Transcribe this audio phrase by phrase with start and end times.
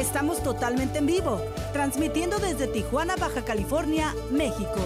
[0.00, 1.42] Estamos totalmente en vivo,
[1.74, 4.80] transmitiendo desde Tijuana, Baja California, México.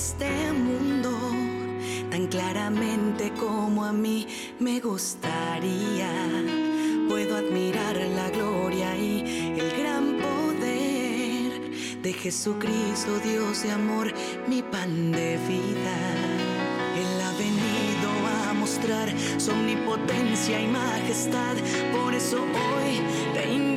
[0.00, 1.10] Este mundo
[2.10, 4.26] tan claramente como a mí
[4.58, 6.10] me gustaría,
[7.06, 14.10] puedo admirar la gloria y el gran poder de Jesucristo, Dios de amor,
[14.48, 15.98] mi pan de vida.
[17.02, 18.08] Él ha venido
[18.48, 21.56] a mostrar su omnipotencia y majestad,
[21.92, 23.02] por eso hoy
[23.34, 23.69] te invito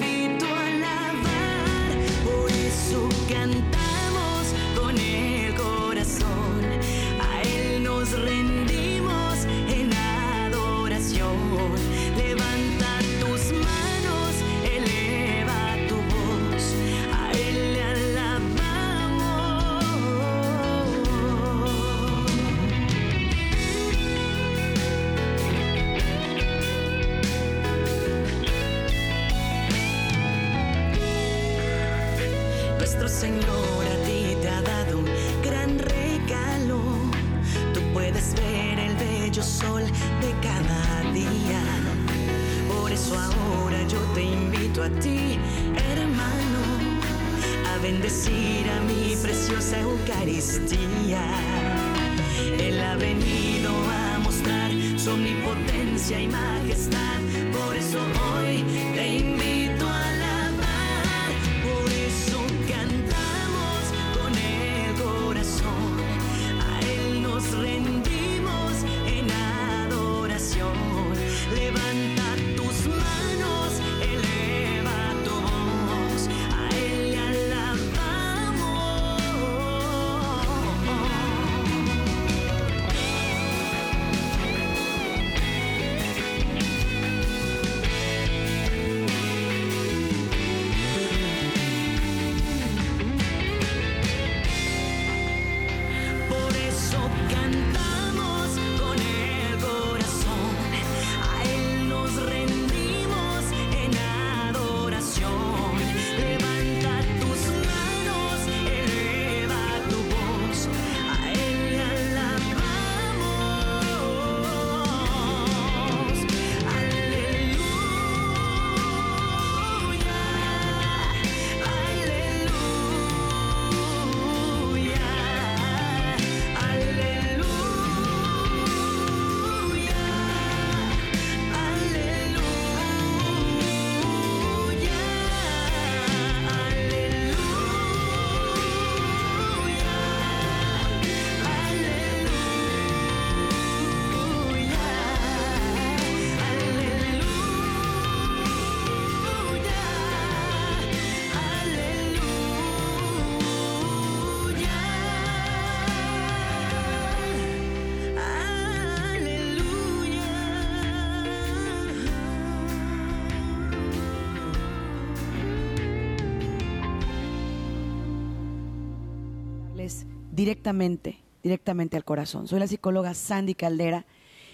[170.43, 172.49] directamente, directamente al corazón.
[172.49, 174.05] Soy la psicóloga Sandy Caldera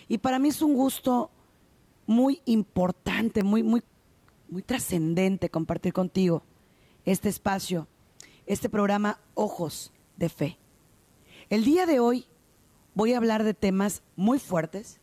[0.08, 1.32] y para mí es un gusto
[2.06, 3.82] muy importante, muy, muy,
[4.50, 6.44] muy trascendente compartir contigo
[7.06, 7.88] este espacio,
[8.46, 10.60] este programa Ojos de Fe.
[11.50, 12.28] El día de hoy
[12.94, 15.00] voy a hablar de temas muy fuertes.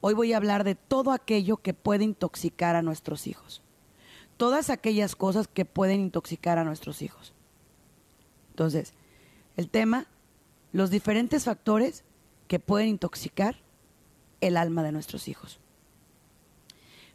[0.00, 3.60] Hoy voy a hablar de todo aquello que puede intoxicar a nuestros hijos.
[4.38, 7.34] Todas aquellas cosas que pueden intoxicar a nuestros hijos.
[8.48, 8.94] Entonces,
[9.56, 10.06] el tema,
[10.72, 12.04] los diferentes factores
[12.48, 13.56] que pueden intoxicar
[14.40, 15.58] el alma de nuestros hijos.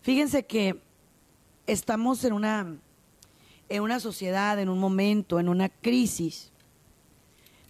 [0.01, 0.81] Fíjense que
[1.65, 2.77] estamos en una,
[3.69, 6.51] en una sociedad, en un momento, en una crisis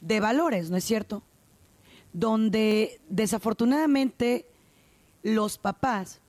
[0.01, 1.23] de valores, ¿no es cierto?
[2.17, 4.49] donde desafortunadamente
[5.21, 6.19] los papás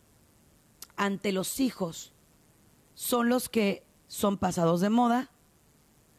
[0.97, 2.13] ante los hijos
[2.95, 5.31] son los que son pasados de moda,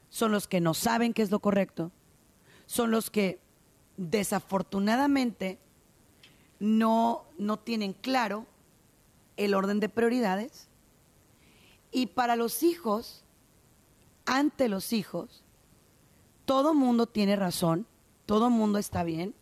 [0.09, 1.91] son los que no saben qué es lo correcto,
[2.69, 3.39] son los que
[3.97, 5.57] desafortunadamente
[6.59, 8.45] no, no tienen claro
[9.37, 10.67] el orden de prioridades.
[11.91, 13.23] Y para los hijos,
[14.27, 15.43] ante los hijos,
[16.45, 17.87] todo mundo tiene razón,
[18.27, 19.33] todo mundo está bien,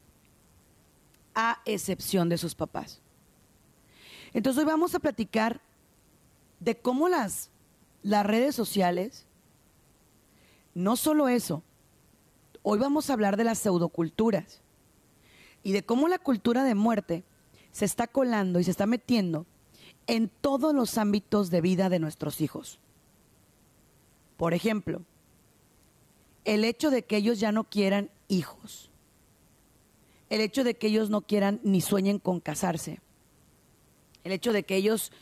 [1.35, 3.01] a excepción de sus papás.
[4.31, 5.59] Entonces hoy vamos a platicar
[6.61, 7.49] de cómo las,
[8.03, 9.25] las redes sociales,
[10.73, 11.61] no solo eso,
[12.69, 14.59] hoy vamos a hablar de las pseudoculturas
[15.63, 17.23] y de cómo la cultura de muerte
[17.71, 19.45] se está colando y se está metiendo
[20.05, 22.81] en todos los ámbitos de vida de nuestros hijos.
[24.35, 25.03] Por ejemplo,
[26.43, 28.91] el hecho de que ellos ya no quieran hijos,
[30.29, 32.99] el hecho de que ellos no quieran ni sueñen con casarse,
[34.25, 35.13] el hecho de que ellos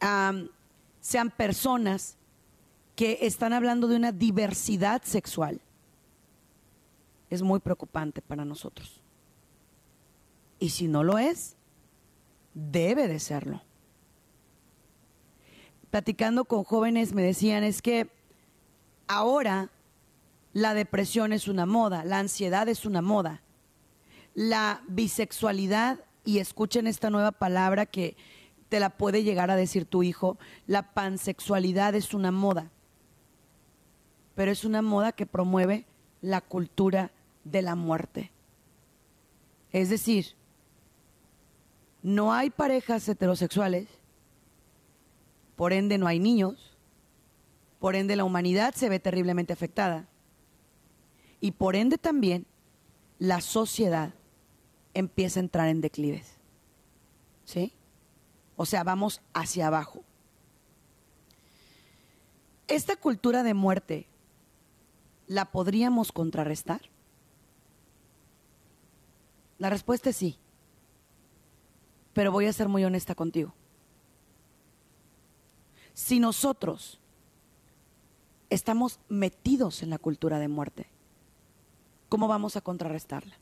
[0.00, 2.16] sean personas
[2.96, 5.60] que están hablando de una diversidad sexual,
[7.34, 9.02] es muy preocupante para nosotros.
[10.58, 11.56] Y si no lo es,
[12.54, 13.62] debe de serlo.
[15.90, 18.08] Platicando con jóvenes me decían es que
[19.06, 19.70] ahora
[20.52, 23.42] la depresión es una moda, la ansiedad es una moda,
[24.34, 28.16] la bisexualidad, y escuchen esta nueva palabra que
[28.68, 32.70] te la puede llegar a decir tu hijo, la pansexualidad es una moda,
[34.34, 35.86] pero es una moda que promueve
[36.22, 37.12] la cultura
[37.44, 38.30] de la muerte.
[39.72, 40.34] Es decir,
[42.02, 43.88] no hay parejas heterosexuales,
[45.56, 46.76] por ende no hay niños,
[47.78, 50.08] por ende la humanidad se ve terriblemente afectada
[51.40, 52.46] y por ende también
[53.18, 54.14] la sociedad
[54.94, 56.38] empieza a entrar en declives.
[57.44, 57.72] ¿Sí?
[58.56, 60.02] O sea, vamos hacia abajo.
[62.68, 64.06] ¿Esta cultura de muerte
[65.26, 66.80] la podríamos contrarrestar?
[69.58, 70.38] La respuesta es sí.
[72.12, 73.54] Pero voy a ser muy honesta contigo.
[75.92, 77.00] Si nosotros
[78.50, 80.88] estamos metidos en la cultura de muerte,
[82.08, 83.34] ¿cómo vamos a contrarrestarla?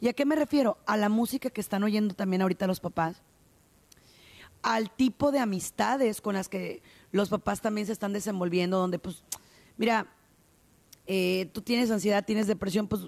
[0.00, 0.78] ¿Y a qué me refiero?
[0.86, 3.22] A la música que están oyendo también ahorita los papás,
[4.62, 6.82] al tipo de amistades con las que
[7.12, 9.22] los papás también se están desenvolviendo, donde pues,
[9.76, 10.06] mira,
[11.06, 13.02] eh, tú tienes ansiedad, tienes depresión, pues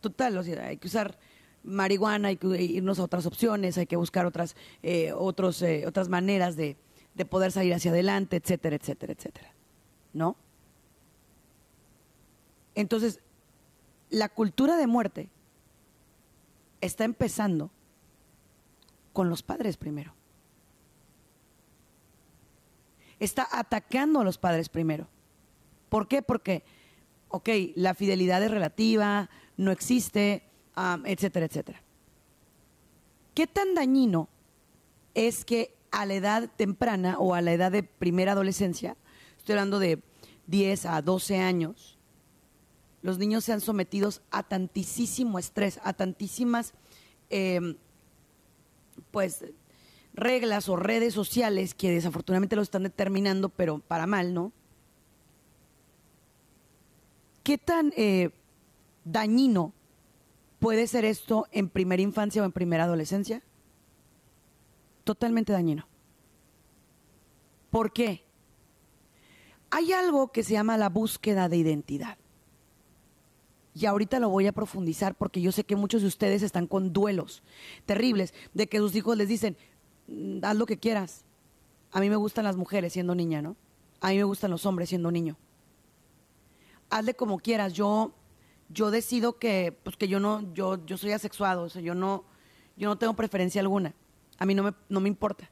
[0.00, 1.18] total, o hay que usar
[1.66, 6.08] marihuana, hay que irnos a otras opciones, hay que buscar otras, eh, otros, eh, otras
[6.08, 6.76] maneras de,
[7.14, 9.52] de poder salir hacia adelante, etcétera, etcétera, etcétera.
[10.12, 10.36] ¿No?
[12.74, 13.20] Entonces,
[14.10, 15.28] la cultura de muerte
[16.80, 17.70] está empezando
[19.12, 20.14] con los padres primero.
[23.18, 25.08] Está atacando a los padres primero.
[25.88, 26.20] ¿Por qué?
[26.20, 26.64] Porque,
[27.28, 30.42] ok, la fidelidad es relativa, no existe,
[31.04, 31.82] etcétera, etcétera.
[33.34, 34.28] ¿Qué tan dañino
[35.14, 38.96] es que a la edad temprana o a la edad de primera adolescencia,
[39.38, 40.02] estoy hablando de
[40.46, 41.98] 10 a 12 años,
[43.02, 46.74] los niños sean sometidos a tantísimo estrés, a tantísimas,
[47.30, 47.76] em,
[49.10, 49.44] pues,
[50.12, 54.52] reglas o redes sociales que desafortunadamente lo están determinando, pero para mal, ¿no?
[57.42, 58.30] ¿Qué tan eh,
[59.04, 59.72] dañino
[60.66, 63.40] puede ser esto en primera infancia o en primera adolescencia?
[65.04, 65.86] Totalmente dañino.
[67.70, 68.24] ¿Por qué?
[69.70, 72.18] Hay algo que se llama la búsqueda de identidad.
[73.76, 76.92] Y ahorita lo voy a profundizar porque yo sé que muchos de ustedes están con
[76.92, 77.44] duelos
[77.84, 79.56] terribles de que sus hijos les dicen,
[80.08, 81.24] mm, haz lo que quieras.
[81.92, 83.54] A mí me gustan las mujeres siendo niña, ¿no?
[84.00, 85.36] A mí me gustan los hombres siendo niño.
[86.90, 87.72] Hazle como quieras.
[87.72, 88.10] Yo,
[88.68, 92.24] yo decido que, pues que yo no, yo, yo soy asexuado, o sea, yo no,
[92.76, 93.94] yo no tengo preferencia alguna.
[94.38, 95.50] A mí no me, no me importa.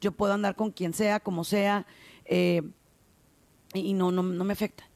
[0.00, 1.86] Yo puedo andar con quien sea, como sea,
[2.24, 2.62] eh,
[3.74, 4.88] y no, no, no me afecta.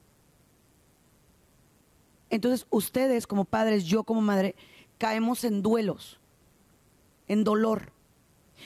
[2.30, 4.54] Entonces, ustedes como padres, yo como madre,
[4.98, 6.20] caemos en duelos,
[7.26, 7.92] en dolor.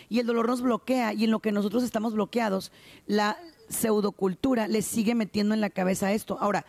[0.09, 2.73] Y el dolor nos bloquea y en lo que nosotros estamos bloqueados,
[3.07, 3.39] la
[3.69, 6.37] pseudocultura le sigue metiendo en la cabeza esto.
[6.41, 6.67] Ahora,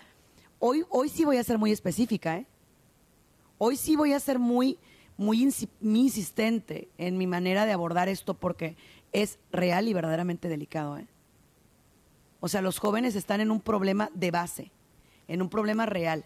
[0.60, 2.48] hoy, hoy sí voy a ser muy específica, ¿eh?
[3.58, 4.78] Hoy sí voy a ser muy,
[5.18, 5.42] muy,
[5.82, 8.76] insistente en mi manera de abordar esto porque
[9.14, 11.08] es real y verdaderamente delicado, ¿eh?
[12.42, 14.72] O sea, los jóvenes están en un problema de base,
[15.28, 16.26] en un problema real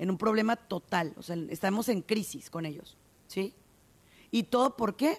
[0.00, 2.96] en un problema total, o sea, estamos en crisis con ellos.
[3.26, 3.52] ¿Sí?
[4.30, 5.18] ¿Y todo por qué?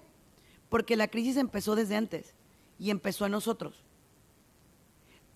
[0.70, 2.34] Porque la crisis empezó desde antes
[2.80, 3.86] y empezó en nosotros.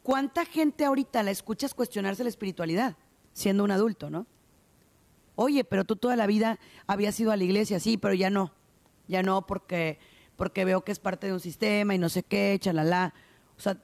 [0.01, 2.97] ¿Cuánta gente ahorita la escuchas cuestionarse la espiritualidad
[3.35, 4.25] siendo un adulto, no?
[5.35, 8.53] Oye, pero tú toda la vida habías ido a la iglesia, sí, pero ya no.
[9.07, 9.99] Ya no porque,
[10.37, 13.13] porque veo que es parte de un sistema y no sé qué, chalala.
[13.57, 13.77] O sea,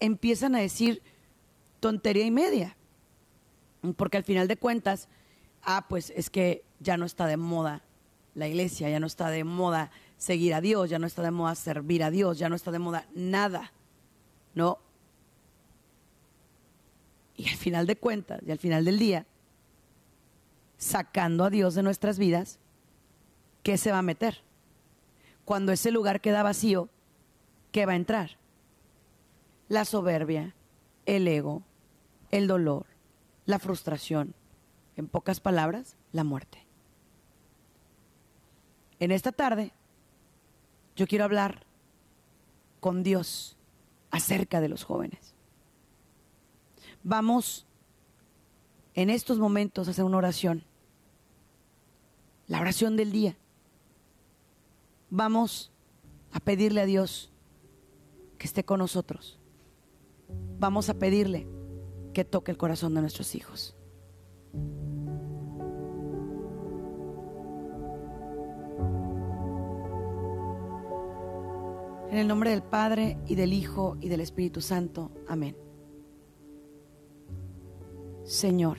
[0.00, 1.02] empiezan a decir
[1.78, 2.76] tontería y media.
[3.96, 5.08] Porque al final de cuentas,
[5.62, 7.82] ah, pues es que ya no está de moda
[8.34, 11.54] la iglesia, ya no está de moda seguir a Dios, ya no está de moda
[11.54, 13.72] servir a Dios, ya no está de moda nada.
[14.54, 14.78] ¿No?
[17.36, 19.26] Y al final de cuentas, y al final del día,
[20.78, 22.58] sacando a Dios de nuestras vidas,
[23.62, 24.42] ¿qué se va a meter?
[25.44, 26.88] Cuando ese lugar queda vacío,
[27.72, 28.38] ¿qué va a entrar?
[29.68, 30.54] La soberbia,
[31.04, 31.62] el ego,
[32.30, 32.86] el dolor,
[33.44, 34.34] la frustración,
[34.96, 36.66] en pocas palabras, la muerte.
[38.98, 39.72] En esta tarde,
[40.96, 41.66] yo quiero hablar
[42.80, 43.56] con Dios
[44.10, 45.25] acerca de los jóvenes.
[47.08, 47.68] Vamos
[48.94, 50.64] en estos momentos a hacer una oración.
[52.48, 53.36] La oración del día.
[55.08, 55.70] Vamos
[56.32, 57.30] a pedirle a Dios
[58.38, 59.38] que esté con nosotros.
[60.58, 61.46] Vamos a pedirle
[62.12, 63.76] que toque el corazón de nuestros hijos.
[72.10, 75.12] En el nombre del Padre y del Hijo y del Espíritu Santo.
[75.28, 75.65] Amén.
[78.26, 78.78] Señor,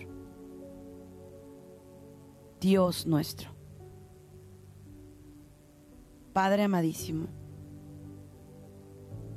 [2.60, 3.50] Dios nuestro,
[6.34, 7.28] Padre amadísimo,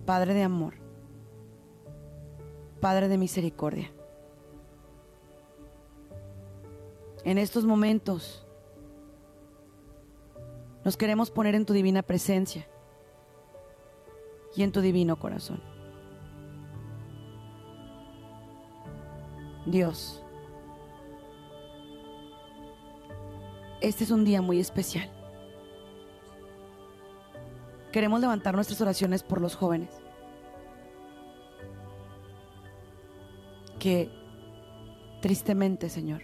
[0.05, 0.75] Padre de amor,
[2.81, 3.93] Padre de misericordia.
[7.23, 8.45] En estos momentos
[10.85, 12.67] nos queremos poner en tu divina presencia
[14.57, 15.79] y en tu divino corazón.
[19.71, 20.23] Dios,
[23.81, 25.09] este es un día muy especial.
[27.93, 29.91] Queremos levantar nuestras oraciones por los jóvenes.
[33.79, 34.11] Que
[35.23, 36.23] tristemente, Señor,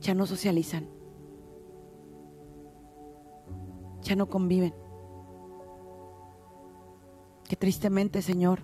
[0.00, 0.88] ya no socializan,
[4.02, 4.74] ya no conviven,
[7.48, 8.62] que tristemente, Señor,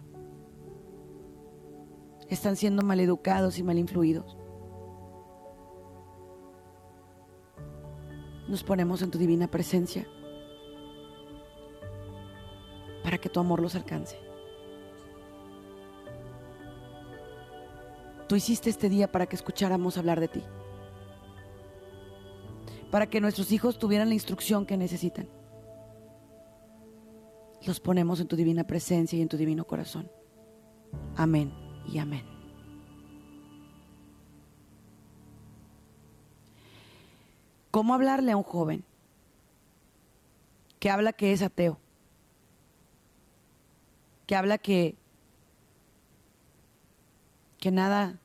[2.35, 4.37] están siendo maleducados y mal influidos.
[8.49, 10.07] Nos ponemos en tu divina presencia
[13.03, 14.19] para que tu amor los alcance.
[18.29, 20.43] Tú hiciste este día para que escucháramos hablar de ti,
[22.91, 25.29] para que nuestros hijos tuvieran la instrucción que necesitan.
[27.67, 30.11] Los ponemos en tu divina presencia y en tu divino corazón.
[31.17, 32.25] Amén y amén.
[37.71, 38.85] ¿Cómo hablarle a un joven
[40.79, 41.79] que habla que es ateo?
[44.27, 44.97] Que habla que
[47.59, 48.19] que nada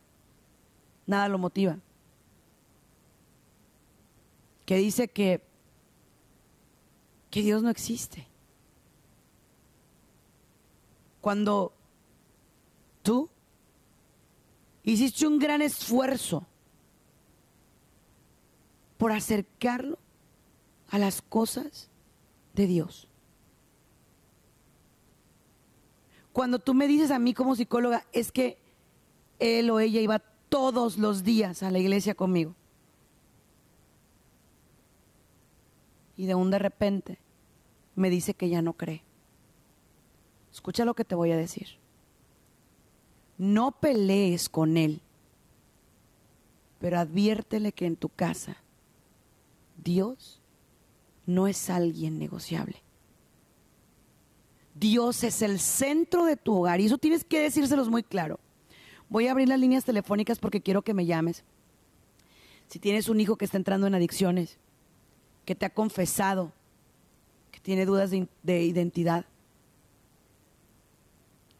[1.05, 1.79] nada lo motiva.
[4.65, 5.41] Que dice que
[7.29, 8.27] que Dios no existe.
[11.21, 11.73] Cuando
[13.01, 13.29] tú
[14.87, 16.47] Hiciste un gran esfuerzo
[18.97, 19.99] por acercarlo
[20.87, 21.89] a las cosas
[22.53, 23.09] de Dios.
[26.31, 28.59] Cuando tú me dices a mí como psicóloga, es que
[29.39, 32.55] él o ella iba todos los días a la iglesia conmigo.
[36.15, 37.19] Y de un de repente
[37.93, 39.03] me dice que ya no cree.
[40.49, 41.77] Escucha lo que te voy a decir
[43.37, 45.01] no pelees con él,
[46.79, 48.57] pero adviértele que en tu casa
[49.83, 50.41] Dios
[51.25, 52.81] no es alguien negociable.
[54.73, 58.39] Dios es el centro de tu hogar y eso tienes que decírselos muy claro.
[59.09, 61.43] Voy a abrir las líneas telefónicas porque quiero que me llames.
[62.67, 64.57] Si tienes un hijo que está entrando en adicciones,
[65.45, 66.51] que te ha confesado,
[67.51, 69.25] que tiene dudas de, de identidad,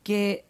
[0.03, 0.45] que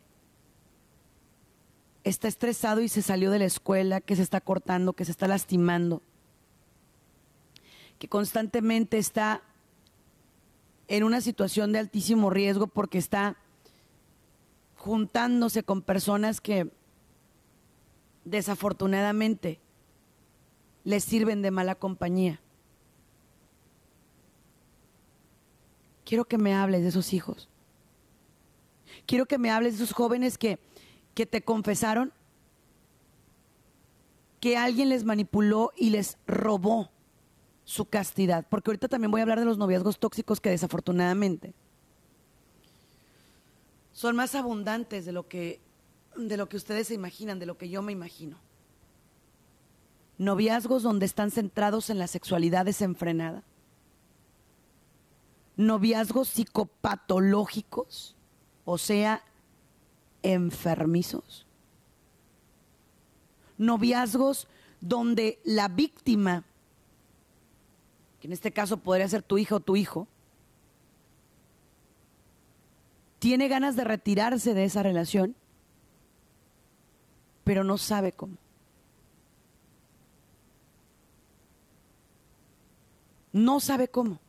[2.07, 5.27] está estresado y se salió de la escuela, que se está cortando, que se está
[5.27, 6.01] lastimando,
[7.99, 9.41] que constantemente está
[10.87, 13.37] en una situación de altísimo riesgo porque está
[14.75, 16.71] juntándose con personas que
[18.23, 19.59] desafortunadamente
[20.83, 22.39] les sirven de mala compañía.
[26.05, 27.49] Quiero que me hables de esos hijos.
[29.05, 30.59] Quiero que me hables de esos jóvenes que,
[31.17, 32.13] que te confesaron
[34.39, 36.91] que alguien les manipuló y les robó
[37.63, 38.45] su castidad.
[38.47, 41.55] Porque ahorita también voy a hablar de los noviazgos tóxicos que desafortunadamente
[43.93, 45.59] son más abundantes de lo que,
[46.15, 48.37] de lo que ustedes se imaginan, de lo que yo me imagino.
[50.19, 53.43] Noviazgos donde están centrados en la sexualidad desenfrenada.
[55.55, 58.15] Noviazgos psicopatológicos,
[58.65, 59.23] o sea,
[60.23, 61.45] enfermizos.
[63.57, 64.47] Noviazgos
[64.81, 66.43] donde la víctima,
[68.19, 70.07] que en este caso podría ser tu hija o tu hijo,
[73.19, 75.35] tiene ganas de retirarse de esa relación,
[77.43, 78.37] pero no sabe cómo.
[83.31, 84.19] No sabe cómo.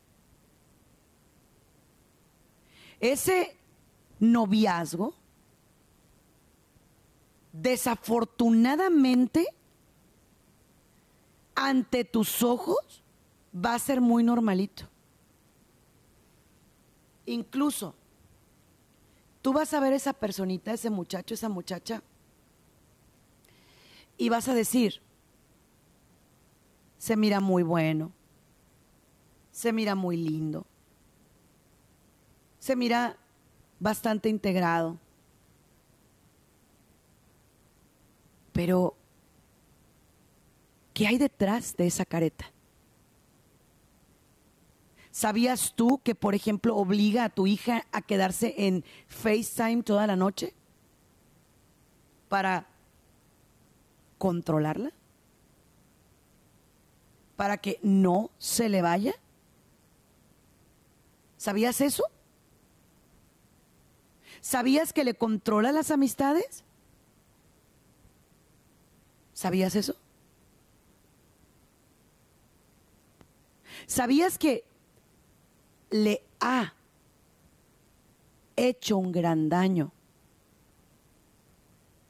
[3.00, 3.56] Ese
[4.18, 5.14] noviazgo,
[7.60, 9.46] desafortunadamente,
[11.54, 13.02] ante tus ojos,
[13.54, 14.88] va a ser muy normalito.
[17.26, 17.94] Incluso,
[19.42, 22.02] tú vas a ver esa personita, ese muchacho, esa muchacha,
[24.16, 25.02] y vas a decir,
[26.96, 28.12] se mira muy bueno,
[29.52, 30.66] se mira muy lindo,
[32.58, 33.16] se mira
[33.78, 34.98] bastante integrado,
[38.58, 38.96] pero
[40.92, 42.50] ¿qué hay detrás de esa careta?
[45.12, 50.16] ¿Sabías tú que, por ejemplo, obliga a tu hija a quedarse en FaceTime toda la
[50.16, 50.54] noche
[52.28, 52.66] para
[54.18, 54.90] controlarla?
[57.36, 59.14] ¿Para que no se le vaya?
[61.36, 62.02] ¿Sabías eso?
[64.40, 66.64] ¿Sabías que le controla las amistades?
[69.38, 69.94] ¿Sabías eso?
[73.86, 74.64] ¿Sabías que
[75.90, 76.74] le ha
[78.56, 79.92] hecho un gran daño?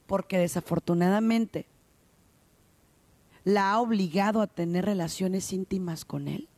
[0.06, 1.66] Porque desafortunadamente
[3.44, 6.48] la ha obligado a tener relaciones íntimas con él.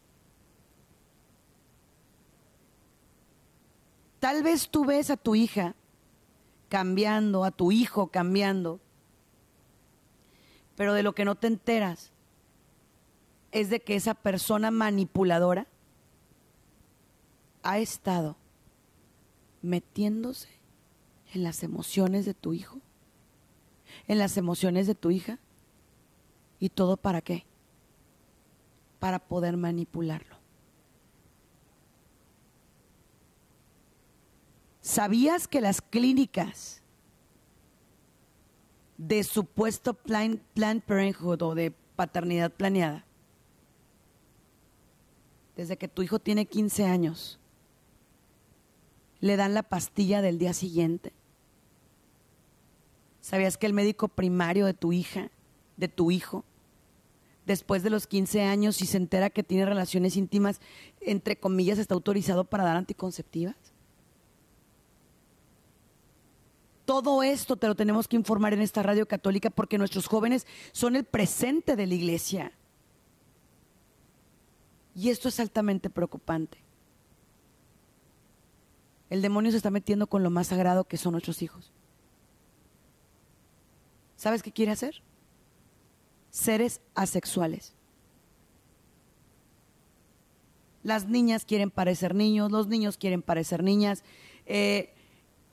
[4.20, 5.74] Tal vez tú ves a tu hija
[6.68, 8.78] cambiando, a tu hijo cambiando,
[10.80, 12.10] pero de lo que no te enteras
[13.52, 15.66] es de que esa persona manipuladora
[17.62, 18.38] ha estado
[19.60, 20.48] metiéndose
[21.34, 22.80] en las emociones de tu hijo,
[24.08, 25.38] en las emociones de tu hija,
[26.58, 27.44] y todo para qué?
[29.00, 30.38] Para poder manipularlo.
[34.80, 36.79] ¿Sabías que las clínicas
[39.00, 43.06] de supuesto plan, plan Parenthood o de paternidad planeada,
[45.56, 47.38] desde que tu hijo tiene 15 años,
[49.20, 51.14] le dan la pastilla del día siguiente?
[53.22, 55.30] ¿Sabías que el médico primario de tu hija,
[55.78, 56.44] de tu hijo,
[57.46, 60.60] después de los 15 años, si se entera que tiene relaciones íntimas,
[61.00, 63.69] entre comillas, está autorizado para dar anticonceptivas?
[66.90, 70.96] Todo esto te lo tenemos que informar en esta radio católica porque nuestros jóvenes son
[70.96, 72.50] el presente de la iglesia.
[74.96, 76.58] Y esto es altamente preocupante.
[79.08, 81.70] El demonio se está metiendo con lo más sagrado que son nuestros hijos.
[84.16, 85.00] ¿Sabes qué quiere hacer?
[86.30, 87.72] Seres asexuales.
[90.82, 94.02] Las niñas quieren parecer niños, los niños quieren parecer niñas.
[94.44, 94.92] Eh,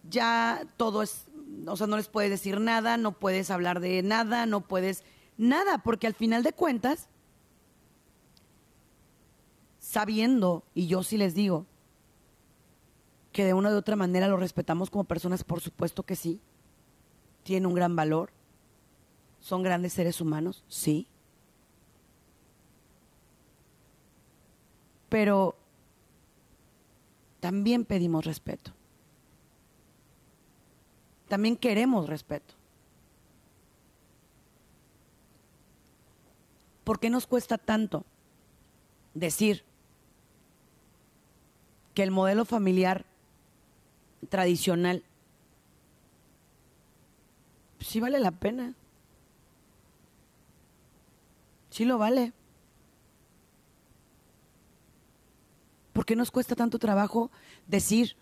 [0.10, 1.27] ya todo es
[1.68, 5.04] o sea, no les puedes decir nada, no puedes hablar de nada, no puedes
[5.38, 7.10] nada, porque al final de cuentas,
[9.80, 11.66] sabiendo, y yo sí les digo,
[13.32, 16.42] que de una u otra manera lo respetamos como personas, por supuesto que sí,
[17.44, 18.32] tienen un gran valor,
[19.40, 21.08] son grandes seres humanos, sí,
[25.10, 25.56] pero
[27.40, 28.77] también pedimos respeto
[31.28, 32.54] también queremos respeto.
[36.84, 38.06] ¿Por qué nos cuesta tanto
[39.13, 39.66] decir
[41.94, 43.06] que el modelo familiar
[44.30, 45.04] tradicional
[47.80, 48.74] sí vale la pena?
[51.70, 52.32] Sí lo vale.
[55.92, 57.32] ¿Por qué nos cuesta tanto trabajo
[57.68, 58.16] decir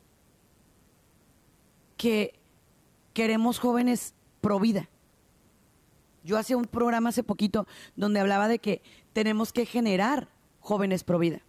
[1.97, 2.33] que
[3.15, 4.87] queremos jóvenes pro vida?
[6.23, 10.27] Yo hacía un programa hace poquito donde hablaba de que tenemos que generar
[10.59, 11.41] jóvenes pro vida.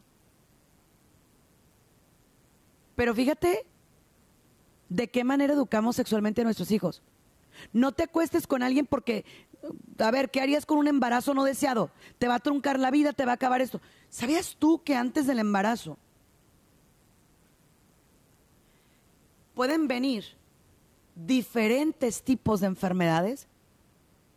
[2.95, 3.67] Pero fíjate
[4.89, 7.03] de qué manera educamos sexualmente a nuestros hijos.
[7.73, 9.25] No te acuestes con alguien porque,
[9.99, 11.91] a ver, ¿qué harías con un embarazo no deseado?
[12.19, 13.81] Te va a truncar la vida, te va a acabar esto.
[14.09, 15.99] ¿Sabías tú que antes del embarazo
[19.55, 20.36] pueden venir
[21.17, 23.49] diferentes tipos de enfermedades?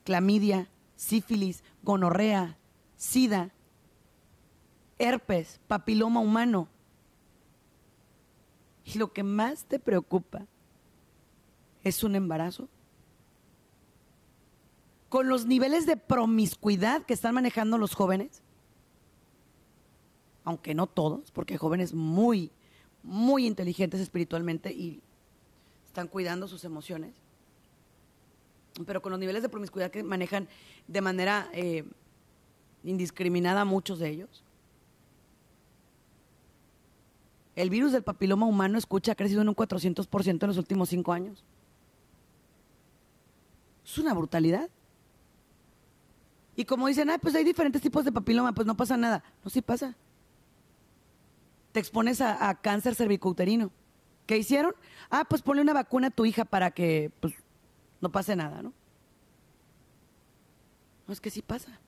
[0.03, 2.57] Clamidia, sífilis, gonorrea,
[2.95, 3.51] sida,
[4.97, 6.67] herpes, papiloma humano.
[8.83, 10.47] Y lo que más te preocupa
[11.83, 12.67] es un embarazo
[15.09, 18.41] con los niveles de promiscuidad que están manejando los jóvenes,
[20.43, 22.51] aunque no todos, porque jóvenes muy,
[23.01, 25.01] muy inteligentes espiritualmente y
[25.89, 27.13] están cuidando sus emociones,
[28.85, 30.47] pero con los niveles de promiscuidad que manejan
[30.87, 31.83] de manera eh,
[32.83, 34.43] indiscriminada muchos de ellos.
[37.55, 41.11] El virus del papiloma humano, escucha, ha crecido en un 400% en los últimos cinco
[41.11, 41.43] años.
[43.83, 44.69] Es una brutalidad.
[46.55, 49.23] Y como dicen, ah, pues hay diferentes tipos de papiloma, pues no pasa nada.
[49.43, 49.95] No, sí pasa.
[51.71, 53.71] Te expones a, cáncer cervicouterino.
[54.25, 54.73] ¿Qué hicieron?
[55.09, 57.33] Ah, pues ponle una vacuna a tu hija para que pues,
[58.01, 58.73] no pase nada, ¿no?
[61.07, 61.79] No, es que sí pasa.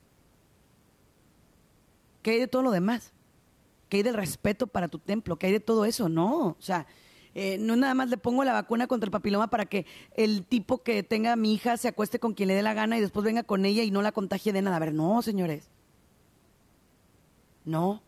[2.24, 3.14] ¿Qué hay de todo lo demás?
[3.90, 5.38] ¿Qué hay del respeto para tu templo?
[5.38, 6.10] ¿Qué hay de todo eso?
[6.10, 6.88] No, o sea,
[7.34, 10.80] eh, no nada más le pongo la vacuna contra el papiloma para que el tipo
[10.84, 13.24] que tenga a mi hija se acueste con quien le dé la gana y después
[13.24, 14.78] venga con ella y no la contagie de nada.
[14.78, 15.70] A ver, no, señores.
[17.64, 18.02] No.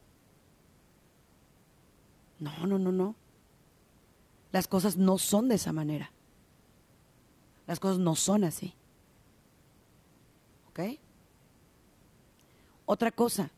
[2.39, 3.15] No, no, no, no.
[4.53, 6.11] Las cosas no son de esa manera.
[7.65, 8.75] Las cosas no son así.
[10.69, 10.99] ¿Ok?
[12.85, 13.49] Otra cosa.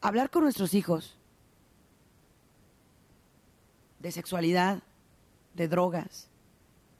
[0.00, 1.16] Hablar con nuestros hijos
[4.00, 4.82] de sexualidad,
[5.54, 6.28] de drogas,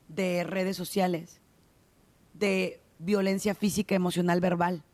[0.06, 1.40] de redes sociales,
[2.32, 4.84] de violencia física, emocional, verbal,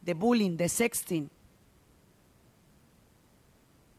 [0.00, 1.28] de bullying, de sexting,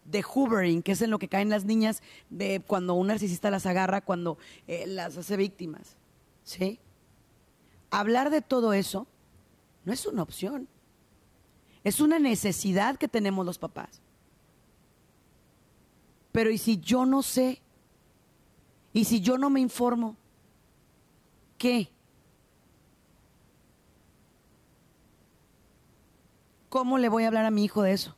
[0.08, 3.65] de hoovering, que es en lo que caen las niñas de cuando un narcisista las
[3.65, 5.98] agarra, cuando eh, las hace víctimas.
[6.43, 6.80] ¿Sí?
[7.91, 9.06] Hablar de todo eso
[9.86, 10.67] no es una opción.
[11.84, 14.02] Es una necesidad que tenemos los papás.
[16.32, 17.62] Pero ¿y si yo no sé?
[18.93, 20.17] ¿Y si yo no me informo?
[21.58, 21.89] ¿Qué?
[26.70, 28.16] ¿Cómo le voy a hablar a mi hijo de eso?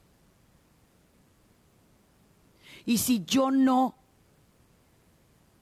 [2.90, 3.94] Y si yo no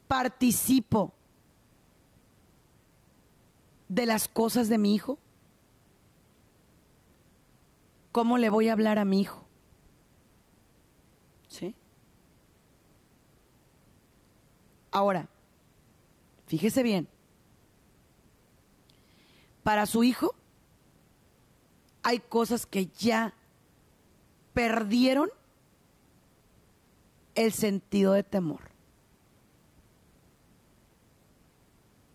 [0.06, 1.12] participo
[3.86, 5.18] de las cosas de mi hijo,
[8.12, 9.44] ¿cómo le voy a hablar a mi hijo?
[11.48, 11.74] ¿Sí?
[14.90, 15.28] Ahora,
[16.46, 17.06] fíjese bien,
[19.62, 20.34] para su hijo
[22.02, 23.34] hay cosas que ya
[24.54, 25.28] perdieron
[27.38, 28.62] el sentido de temor.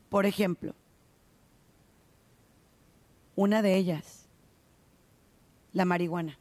[0.10, 0.76] Por ejemplo,
[3.36, 4.28] una de ellas,
[5.72, 6.38] la marihuana.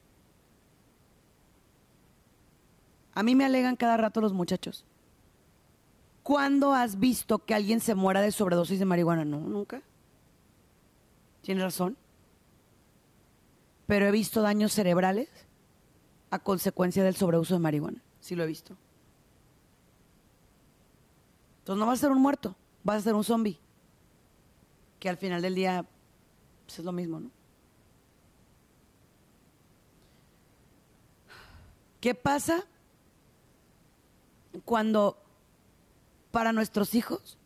[3.15, 4.85] A mí me alegan cada rato los muchachos.
[6.25, 9.25] ¿Cuándo has visto que alguien se muera de sobredosis de marihuana?
[9.25, 9.83] No, nunca.
[11.43, 11.97] Tienes razón.
[13.87, 15.29] Pero he visto daños cerebrales
[16.31, 18.03] a consecuencia del sobreuso de marihuana.
[18.23, 18.75] Sí lo he visto.
[21.59, 23.59] Entonces no vas a ser un muerto, vas a ser un zombie.
[24.99, 25.85] Que al final del día
[26.65, 27.31] pues, es lo mismo, ¿no?
[32.01, 32.65] ¿Qué pasa
[34.65, 35.23] cuando
[36.31, 37.39] para nuestros hijos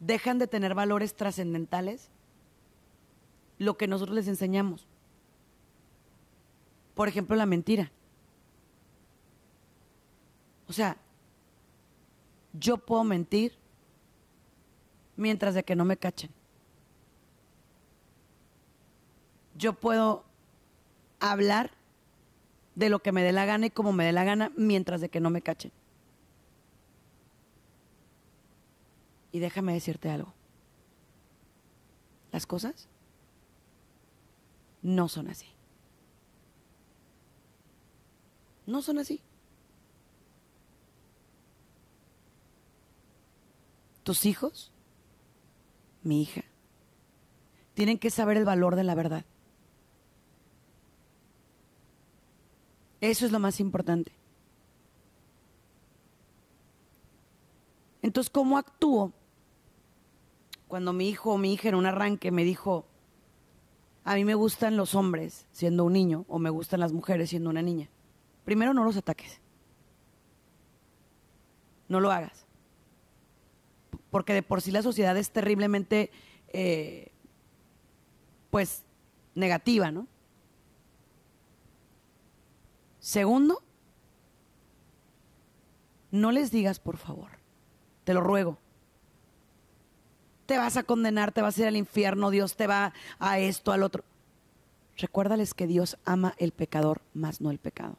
[0.00, 2.10] dejan de tener valores trascendentales
[3.58, 4.86] lo que nosotros les enseñamos.
[6.94, 7.92] Por ejemplo, la mentira.
[10.72, 10.96] O sea,
[12.54, 13.58] yo puedo mentir
[15.16, 16.30] mientras de que no me cachen.
[19.54, 20.24] Yo puedo
[21.20, 21.72] hablar
[22.74, 25.10] de lo que me dé la gana y como me dé la gana mientras de
[25.10, 25.72] que no me cachen.
[29.30, 30.32] Y déjame decirte algo.
[32.30, 32.88] Las cosas
[34.80, 35.48] no son así.
[38.64, 39.20] No son así.
[44.02, 44.72] Tus hijos,
[46.02, 46.42] mi hija,
[47.74, 49.24] tienen que saber el valor de la verdad.
[53.00, 54.12] Eso es lo más importante.
[58.02, 59.12] Entonces, ¿cómo actúo
[60.68, 62.86] cuando mi hijo o mi hija en un arranque me dijo,
[64.04, 67.50] a mí me gustan los hombres siendo un niño o me gustan las mujeres siendo
[67.50, 67.88] una niña?
[68.44, 69.40] Primero, no los ataques.
[71.88, 72.46] No lo hagas.
[74.12, 76.10] Porque de por sí la sociedad es terriblemente,
[76.52, 77.10] eh,
[78.50, 78.84] pues,
[79.34, 80.06] negativa, ¿no?
[83.00, 83.62] Segundo,
[86.10, 87.30] no les digas por favor.
[88.04, 88.58] Te lo ruego.
[90.44, 93.72] Te vas a condenar, te vas a ir al infierno, Dios te va a esto,
[93.72, 94.04] al otro.
[94.98, 97.96] Recuérdales que Dios ama el pecador, más no el pecado.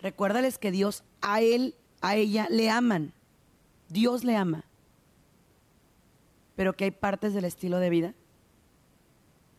[0.00, 3.12] Recuérdales que Dios a él, a ella le aman.
[3.88, 4.64] Dios le ama.
[6.54, 8.14] Pero que hay partes del estilo de vida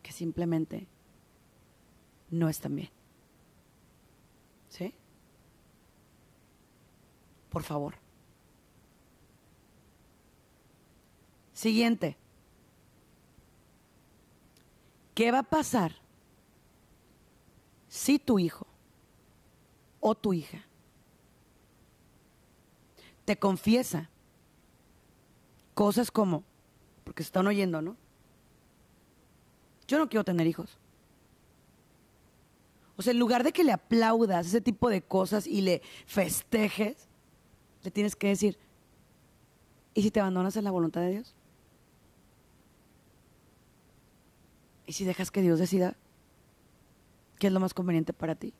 [0.02, 0.88] que simplemente
[2.30, 2.90] no están bien.
[4.68, 4.94] ¿Sí?
[7.50, 7.94] Por favor.
[11.52, 12.16] Siguiente.
[15.14, 15.92] ¿Qué va a pasar
[17.88, 18.66] si tu hijo
[20.00, 20.64] o tu hija
[23.24, 24.08] te confiesa
[25.78, 26.42] cosas como,
[27.04, 27.96] porque se están oyendo, ¿no?
[29.86, 30.76] Yo no quiero tener hijos.
[32.96, 37.06] O sea, en lugar de que le aplaudas ese tipo de cosas y le festejes,
[37.84, 38.58] le tienes que decir,
[39.94, 41.36] ¿y si te abandonas en la voluntad de Dios?
[44.84, 45.96] ¿Y si dejas que Dios decida
[47.38, 48.52] qué es lo más conveniente para ti?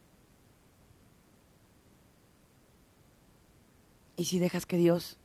[4.15, 5.18] ¿Y si dejas que Dios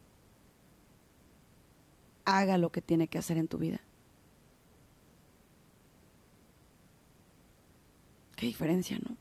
[2.25, 3.79] haga lo que tiene que hacer en tu vida?
[8.35, 9.15] Qué diferencia, ¿no?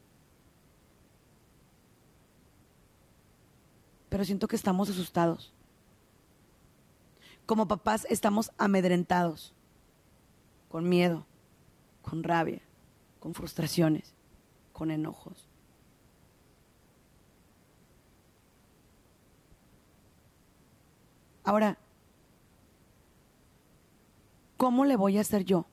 [4.09, 5.55] Pero siento que estamos asustados.
[7.47, 9.55] Como papás estamos amedrentados,
[10.69, 11.27] con miedo,
[12.03, 12.63] con rabia,
[13.21, 14.15] con frustraciones,
[14.73, 15.49] con enojos.
[21.45, 21.79] Ahora,
[24.63, 25.67] ¿cómo le voy a hacer yo?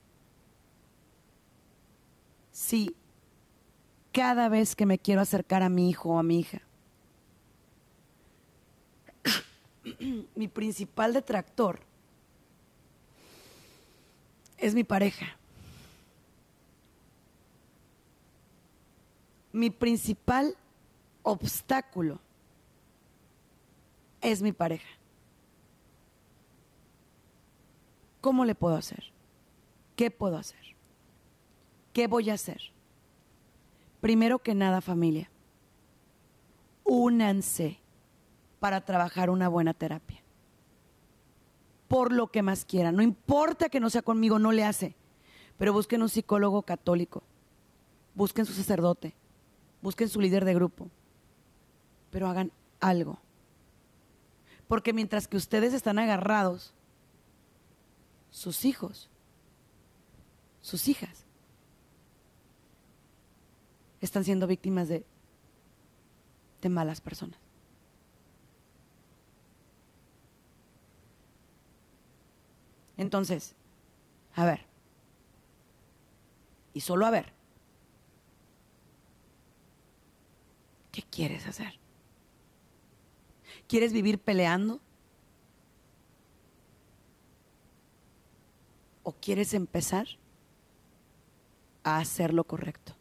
[2.51, 2.95] Si
[4.11, 6.61] cada vez que me quiero acercar a mi hijo o a mi hija,
[10.35, 11.81] mi principal detractor
[14.57, 15.37] es mi pareja.
[19.51, 20.57] Mi principal
[21.21, 22.19] obstáculo
[24.19, 24.98] es mi pareja.
[28.29, 29.05] ¿Cómo le puedo hacer?
[29.95, 30.59] ¿Qué puedo hacer?
[31.93, 32.61] ¿Qué voy a hacer?
[34.01, 35.31] Primero que nada, familia,
[36.83, 37.79] únanse
[38.59, 40.21] para trabajar una buena terapia.
[41.87, 42.95] Por lo que más quieran.
[42.95, 44.95] No importa que no sea conmigo, no le hace.
[45.57, 47.23] Pero busquen un psicólogo católico.
[48.13, 49.15] Busquen su sacerdote.
[49.81, 50.87] Busquen su líder de grupo.
[52.11, 53.17] Pero hagan algo.
[54.67, 56.75] Porque mientras que ustedes están agarrados,
[58.31, 59.09] sus hijos,
[60.61, 61.25] sus hijas,
[64.01, 65.05] están siendo víctimas de,
[66.61, 67.39] de malas personas.
[72.97, 73.55] Entonces,
[74.35, 74.65] a ver,
[76.73, 77.33] y solo a ver,
[80.91, 81.79] ¿qué quieres hacer?
[83.67, 84.81] ¿Quieres vivir peleando?
[89.09, 90.05] ¿O quieres empezar
[91.83, 92.93] a hacer lo correcto?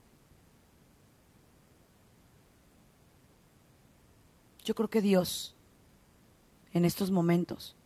[4.65, 5.55] Yo creo que Dios,
[6.73, 7.77] en estos momentos,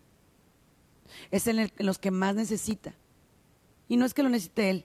[1.33, 2.95] es en, los que más necesita.
[3.89, 4.85] Y no es que lo necesite Él,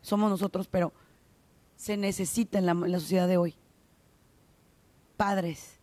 [0.00, 0.92] somos nosotros, pero
[1.76, 3.54] se necesita en la sociedad de hoy.
[5.16, 5.78] Padres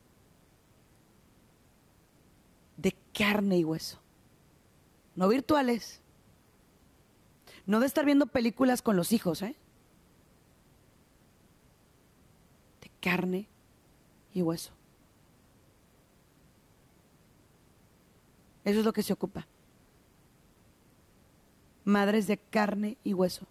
[2.76, 4.02] de carne y hueso,
[5.16, 6.02] no virtuales,
[7.70, 9.56] no de estar viendo películas con los hijos, ¿eh?
[12.82, 13.48] De carne
[14.34, 14.72] y hueso.
[18.66, 19.46] Eso es lo que se ocupa.
[21.86, 23.46] Madres de carne y hueso.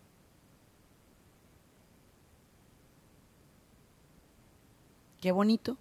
[5.21, 5.77] Qué bonito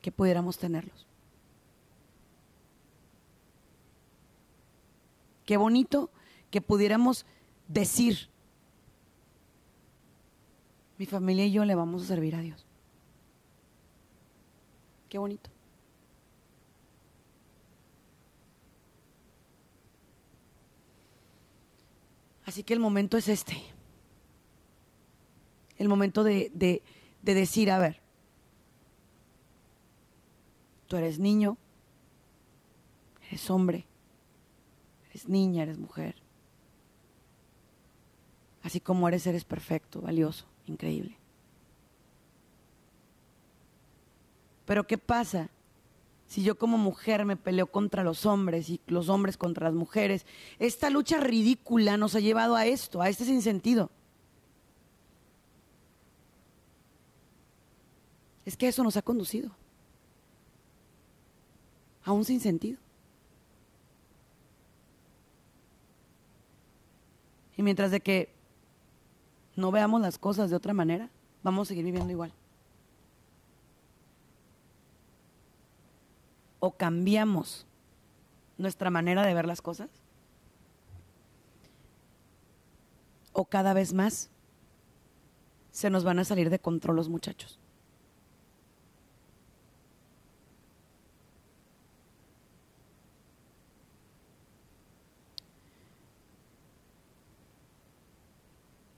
[0.00, 1.06] que pudiéramos tenerlos.
[5.44, 6.08] Qué bonito
[6.50, 7.26] que pudiéramos
[7.66, 8.30] decir,
[10.98, 12.66] mi familia y yo le vamos a servir a Dios.
[15.08, 15.50] Qué bonito.
[22.44, 23.62] Así que el momento es este.
[25.76, 26.82] El momento de, de,
[27.22, 28.00] de decir, a ver,
[30.88, 31.56] tú eres niño,
[33.28, 33.86] eres hombre,
[35.10, 36.16] eres niña, eres mujer.
[38.62, 41.16] Así como eres, eres perfecto, valioso, increíble.
[44.66, 45.48] Pero ¿qué pasa
[46.26, 50.26] si yo como mujer me peleo contra los hombres y los hombres contra las mujeres?
[50.58, 53.90] Esta lucha ridícula nos ha llevado a esto, a este sinsentido.
[58.44, 59.50] Es que eso nos ha conducido
[62.04, 62.78] a un sinsentido.
[67.56, 68.37] Y mientras de que
[69.58, 71.10] no veamos las cosas de otra manera,
[71.42, 72.32] vamos a seguir viviendo igual.
[76.60, 77.66] O cambiamos
[78.56, 79.90] nuestra manera de ver las cosas,
[83.32, 84.30] o cada vez más
[85.72, 87.58] se nos van a salir de control los muchachos.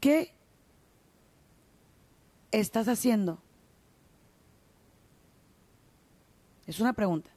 [0.01, 0.35] ¿Qué
[2.51, 3.39] estás haciendo?
[6.67, 7.31] Es una pregunta.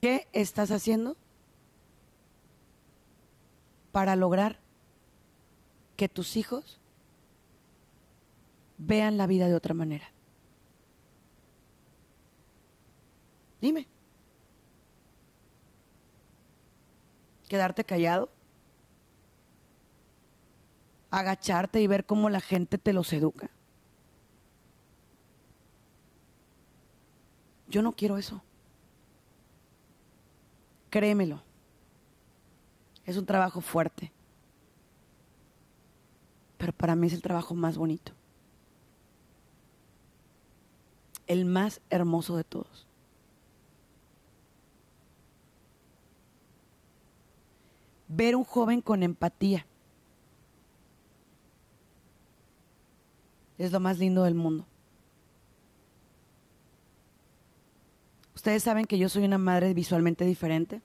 [0.00, 1.16] ¿Qué estás haciendo
[3.90, 4.60] para lograr
[5.96, 6.78] que tus hijos
[8.76, 10.12] vean la vida de otra manera?
[13.62, 13.88] Dime.
[17.48, 18.33] ¿Quedarte callado?
[21.18, 23.50] Agacharte y ver cómo la gente te los educa.
[27.68, 28.42] Yo no quiero eso.
[30.90, 31.42] Créemelo.
[33.04, 34.12] Es un trabajo fuerte.
[36.58, 38.12] Pero para mí es el trabajo más bonito.
[41.26, 42.86] El más hermoso de todos.
[48.08, 49.66] Ver un joven con empatía
[53.64, 54.66] Es lo más lindo del mundo.
[58.34, 60.82] Ustedes saben que yo soy una madre visualmente diferente.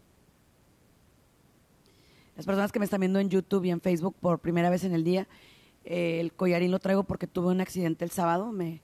[2.38, 4.94] Las personas que me están viendo en YouTube y en Facebook por primera vez en
[4.94, 5.28] el día,
[5.84, 8.54] eh, el collarín lo traigo porque tuve un accidente el sábado.
[8.54, 8.82] Me,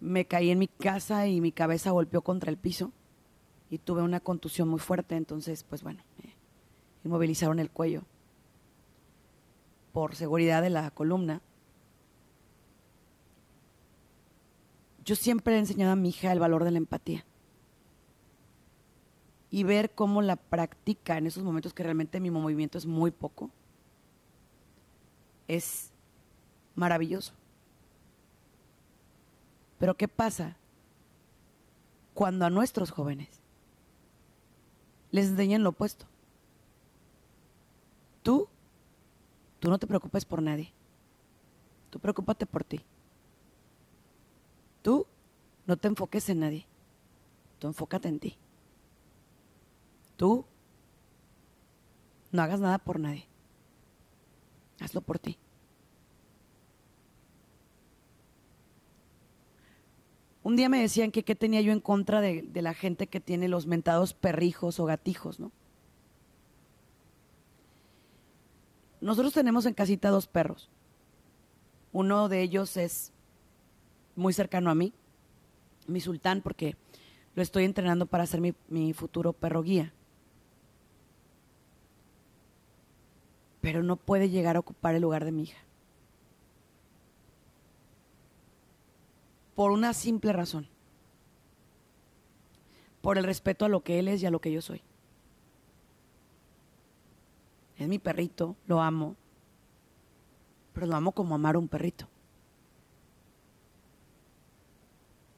[0.00, 2.90] me caí en mi casa y mi cabeza golpeó contra el piso
[3.68, 5.14] y tuve una contusión muy fuerte.
[5.14, 6.02] Entonces, pues bueno,
[7.04, 8.04] inmovilizaron el cuello
[9.92, 11.42] por seguridad de la columna.
[15.06, 17.24] Yo siempre he enseñado a mi hija el valor de la empatía.
[19.50, 23.48] Y ver cómo la practica en esos momentos que realmente mi movimiento es muy poco,
[25.46, 25.92] es
[26.74, 27.32] maravilloso.
[29.78, 30.56] Pero ¿qué pasa
[32.12, 33.28] cuando a nuestros jóvenes
[35.12, 36.06] les enseñan lo opuesto?
[38.24, 38.48] Tú,
[39.60, 40.72] tú no te preocupes por nadie.
[41.90, 42.84] Tú preocúpate por ti.
[44.86, 45.04] Tú
[45.66, 46.64] no te enfoques en nadie.
[47.58, 48.38] Tú enfócate en ti.
[50.14, 50.44] Tú
[52.30, 53.26] no hagas nada por nadie.
[54.78, 55.38] Hazlo por ti.
[60.44, 63.18] Un día me decían que qué tenía yo en contra de, de, la gente que
[63.18, 65.50] tiene los mentados perrijos o gatijos, ¿no?
[69.00, 70.70] Nosotros tenemos en casita dos perros.
[71.90, 73.12] Uno de ellos es
[74.16, 74.92] muy cercano a mí,
[75.86, 76.76] mi sultán, porque
[77.34, 79.92] lo estoy entrenando para ser mi, futuro perro guía.
[83.60, 85.58] Pero no puede llegar a ocupar el lugar de mi hija.
[89.54, 90.66] Por una simple razón.
[93.02, 94.82] Por el respeto a lo que él es y a lo que yo soy.
[97.76, 99.14] Es mi perrito, lo amo.
[100.72, 102.08] Pero lo amo como amar a un perrito.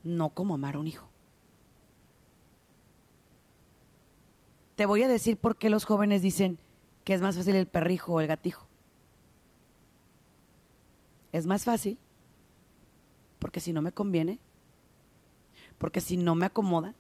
[0.09, 1.09] No como amar a un hijo.
[4.77, 6.59] Te voy a decir por qué los jóvenes dicen
[7.05, 8.67] que es más fácil el perrijo o el gatijo.
[11.33, 11.99] Es más fácil
[13.39, 14.41] Porque si no me conviene,
[15.79, 16.95] porque si no me acomoda,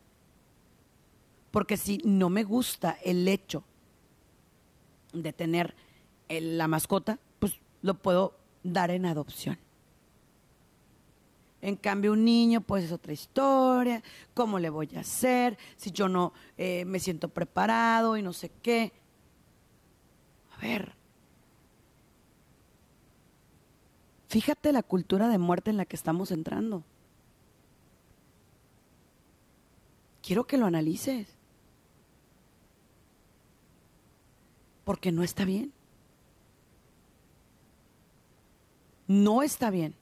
[1.51, 3.65] porque si no me gusta el hecho
[5.13, 5.75] de tener
[6.29, 9.59] la mascota, pues lo puedo dar en adopción.
[11.61, 14.03] En cambio, un niño, pues es otra historia.
[14.35, 15.59] ¿Cómo le voy a hacer?
[15.77, 18.93] Si yo no eh, me siento preparado y no sé qué.
[20.57, 20.93] A ver.
[24.29, 26.85] Fíjate la cultura de muerte en la que estamos entrando.
[30.23, 31.27] Quiero que lo analices.
[34.85, 35.73] Porque no está bien.
[39.07, 39.95] No está bien.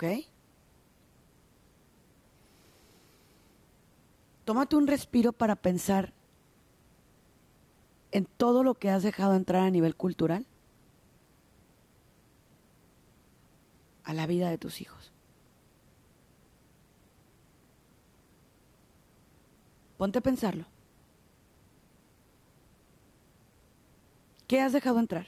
[0.00, 0.24] ¿Ok?
[4.46, 6.14] Tómate un respiro para pensar
[8.10, 10.46] en todo lo que has dejado entrar a nivel cultural
[14.04, 15.12] a la vida de tus hijos.
[19.98, 20.64] Ponte a pensarlo.
[24.48, 25.26] ¿Qué has dejado entrar?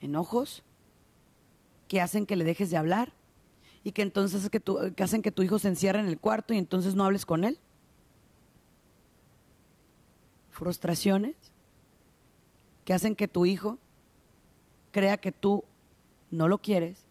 [0.00, 0.64] ¿Enojos?
[1.88, 3.12] Que hacen que le dejes de hablar
[3.82, 6.58] y que entonces que, que hacen que tu hijo se encierre en el cuarto y
[6.58, 7.58] entonces no hables con él.
[10.50, 11.36] Frustraciones
[12.84, 13.78] que hacen que tu hijo
[14.92, 15.64] crea que tú
[16.30, 17.06] no lo quieres,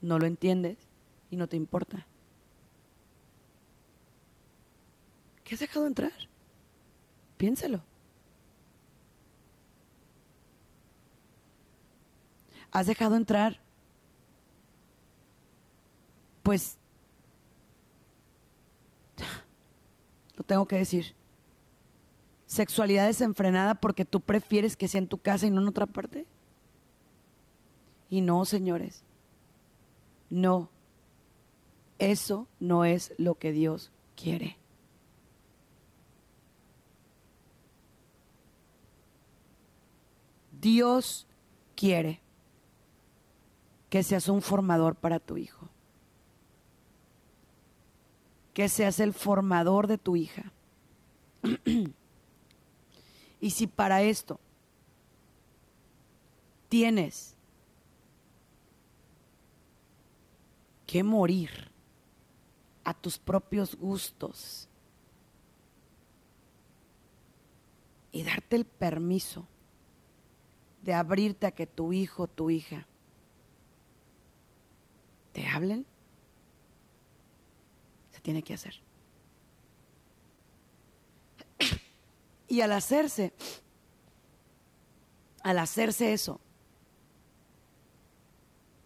[0.00, 0.78] no lo entiendes
[1.30, 2.06] y no te importa.
[5.44, 6.12] ¿Qué has dejado entrar?
[7.36, 7.82] Piénsalo.
[12.72, 13.60] Has dejado entrar
[16.46, 16.78] pues,
[20.36, 21.16] lo tengo que decir,
[22.46, 26.24] sexualidad desenfrenada porque tú prefieres que sea en tu casa y no en otra parte.
[28.08, 29.02] Y no, señores,
[30.30, 30.70] no,
[31.98, 34.56] eso no es lo que Dios quiere.
[40.60, 41.26] Dios
[41.74, 42.20] quiere
[43.90, 45.65] que seas un formador para tu hijo
[48.56, 50.50] que seas el formador de tu hija.
[53.40, 54.40] y si para esto
[56.70, 57.36] tienes
[60.86, 61.50] que morir
[62.82, 64.70] a tus propios gustos
[68.10, 69.46] y darte el permiso
[70.80, 72.86] de abrirte a que tu hijo tu hija
[75.34, 75.84] te hablen,
[78.26, 78.74] tiene que hacer.
[82.48, 83.32] Y al hacerse,
[85.42, 86.40] al hacerse eso,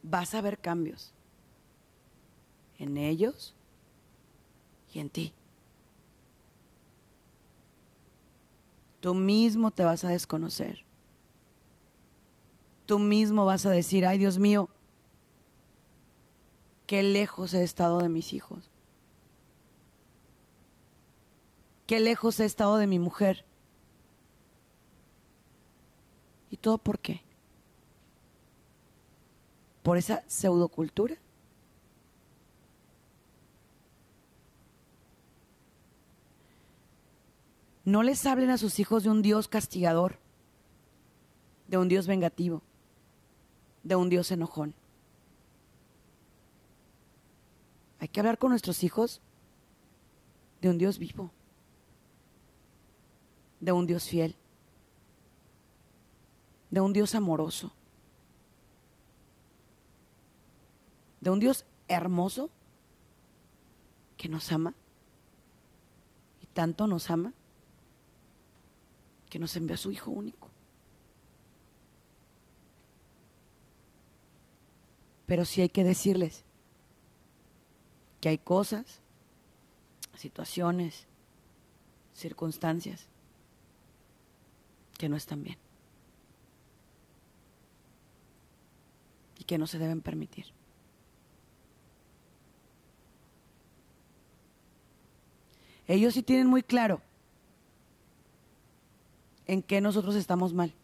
[0.03, 1.15] vas a ver cambios
[2.79, 3.55] en ellos
[4.93, 5.33] y en ti.
[9.01, 10.85] Tú mismo te vas a desconocer.
[12.85, 14.69] Tú mismo vas a decir, ay Dios mío,
[16.87, 18.70] qué lejos he estado de mis hijos.
[21.91, 23.45] Qué lejos he estado de mi mujer.
[26.49, 27.21] ¿Y todo por qué?
[29.83, 31.17] ¿Por esa pseudocultura?
[37.85, 40.21] No les hablen a sus hijos de un Dios castigador,
[41.67, 42.63] de un Dios vengativo,
[43.83, 44.75] de un Dios enojón.
[47.99, 49.21] Hay que hablar con nuestros hijos
[50.61, 51.33] de un Dios vivo
[53.61, 54.35] de un Dios fiel,
[56.71, 57.73] de un Dios amoroso,
[61.21, 62.51] de un Dios hermoso
[64.17, 64.75] que nos ama
[66.41, 67.35] y tanto nos ama
[69.29, 70.49] que nos envió a su Hijo único.
[75.27, 76.45] Pero sí hay que decirles
[78.21, 79.01] que hay cosas,
[80.17, 81.07] situaciones,
[82.15, 83.11] circunstancias
[85.01, 85.57] que no están bien
[89.39, 90.45] y que no se deben permitir.
[95.89, 97.01] Ellos sí tienen muy claro
[99.47, 100.75] en qué nosotros estamos mal.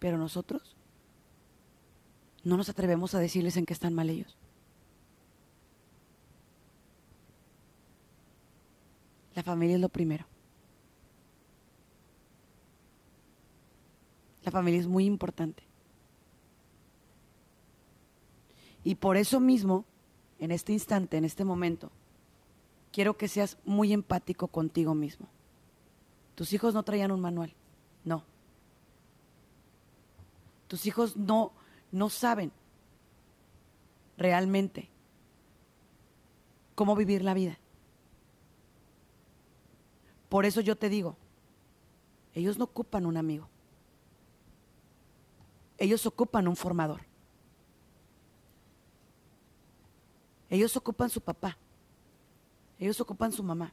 [0.00, 0.74] Pero nosotros
[2.42, 4.36] no nos atrevemos a decirles en qué están mal ellos.
[9.36, 10.26] La familia es lo primero.
[14.48, 15.62] La familia es muy importante.
[18.82, 19.84] Y por eso mismo,
[20.38, 21.90] en este instante, en este momento,
[22.90, 25.28] quiero que seas muy empático contigo mismo.
[26.34, 27.52] Tus hijos no traían un manual,
[28.04, 28.24] no.
[30.66, 31.52] Tus hijos no,
[31.92, 32.50] no saben
[34.16, 34.88] realmente
[36.74, 37.58] cómo vivir la vida.
[40.30, 41.18] Por eso yo te digo,
[42.32, 43.46] ellos no ocupan un amigo.
[45.78, 47.00] Ellos ocupan un formador.
[50.50, 51.56] Ellos ocupan su papá.
[52.78, 53.72] Ellos ocupan su mamá.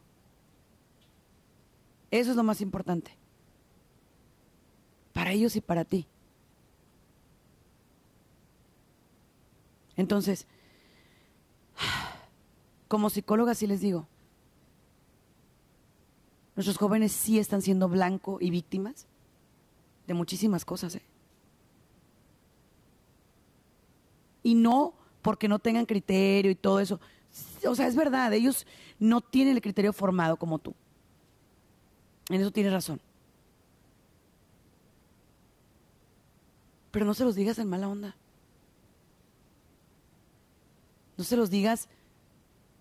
[2.12, 3.12] Eso es lo más importante.
[5.14, 6.08] Para ellos y para ti.
[9.97, 10.45] Entonces,
[12.88, 14.08] como psicóloga sí les digo,
[16.56, 19.08] nuestros jóvenes sí están siendo blanco y víctimas
[20.08, 20.95] de muchísimas cosas.
[20.95, 21.01] ¿eh?
[24.45, 24.93] Y no
[25.23, 26.99] porque no tengan criterio y todo eso.
[27.67, 28.67] O sea, es verdad, ellos
[28.99, 30.75] no tienen el criterio formado como tú.
[32.29, 33.01] En eso tienes razón.
[36.91, 38.15] Pero no se los digas en mala onda.
[41.17, 41.89] No se los digas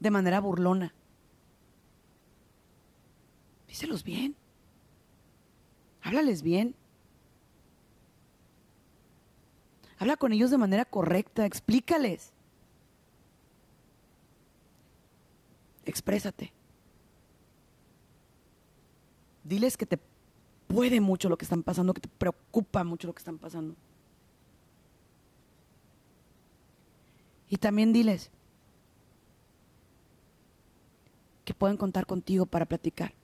[0.01, 0.93] de manera burlona.
[3.69, 4.37] Díselos bien.
[6.03, 6.75] Háblales bien.
[10.05, 12.35] Habla con ellos de manera correcta, explícales.
[15.87, 16.53] Exprésate.
[19.45, 19.99] Diles que te
[20.69, 23.77] puede mucho lo que están pasando, que te preocupa mucho lo que están pasando.
[27.49, 28.31] Y también diles
[31.47, 33.15] que pueden contar contigo para platicar.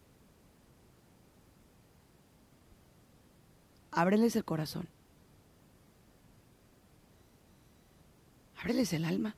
[3.91, 4.89] Ábreles el corazón.
[8.61, 9.35] Ábreles el alma.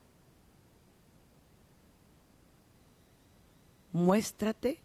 [3.93, 4.81] Muéstrate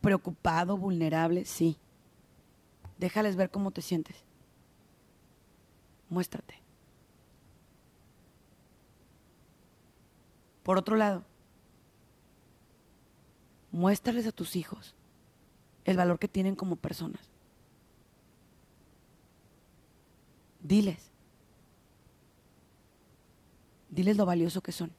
[0.00, 1.76] preocupado, vulnerable, sí.
[2.98, 4.24] Déjales ver cómo te sientes.
[6.08, 6.60] Muéstrate.
[10.62, 11.24] Por otro lado,
[13.72, 14.94] muéstrales a tus hijos
[15.84, 17.30] el valor que tienen como personas.
[20.62, 21.09] Diles.
[23.90, 24.92] Diles lo valioso que son.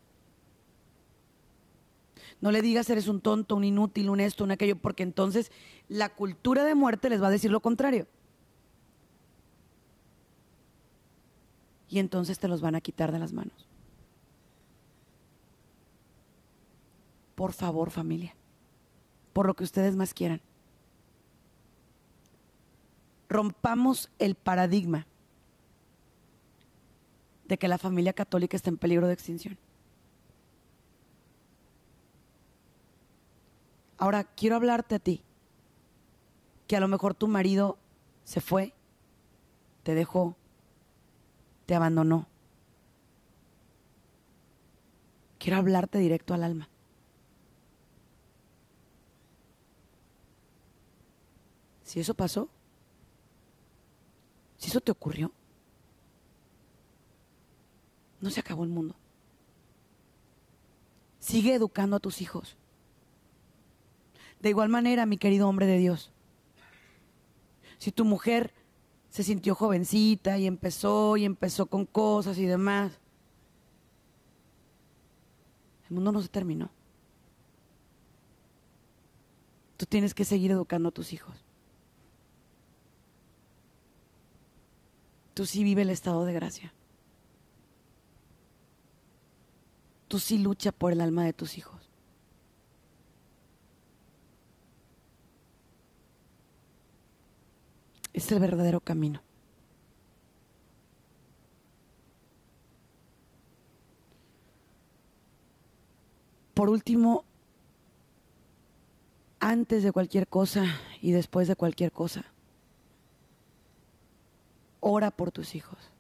[2.41, 5.51] No le digas eres un tonto, un inútil, un esto, un aquello, porque entonces
[5.87, 8.07] la cultura de muerte les va a decir lo contrario.
[11.87, 13.67] Y entonces te los van a quitar de las manos.
[17.35, 18.35] Por favor, familia,
[19.33, 20.41] por lo que ustedes más quieran.
[23.29, 25.05] Rompamos el paradigma
[27.51, 29.57] de que la familia católica está en peligro de extinción.
[33.97, 35.21] Ahora, quiero hablarte a ti,
[36.65, 37.77] que a lo mejor tu marido
[38.23, 38.73] se fue,
[39.83, 40.37] te dejó,
[41.65, 42.25] te abandonó.
[45.37, 46.69] Quiero hablarte directo al alma.
[51.83, 52.47] Si eso pasó,
[54.57, 55.33] si eso te ocurrió,
[58.21, 58.95] no se acabó el mundo.
[61.19, 62.55] Sigue educando a tus hijos.
[64.39, 66.11] De igual manera, mi querido hombre de Dios,
[67.77, 68.53] si tu mujer
[69.09, 72.99] se sintió jovencita y empezó y empezó con cosas y demás,
[75.89, 76.71] el mundo no se terminó.
[79.77, 81.43] Tú tienes que seguir educando a tus hijos.
[85.33, 86.73] Tú sí vive el estado de gracia.
[90.11, 91.81] Tú sí lucha por el alma de tus hijos.
[98.13, 99.21] es el verdadero camino.
[106.53, 107.23] Por último,
[109.39, 110.65] antes de cualquier cosa
[111.01, 112.25] y después de cualquier cosa,
[114.81, 115.90] ora por tus hijos.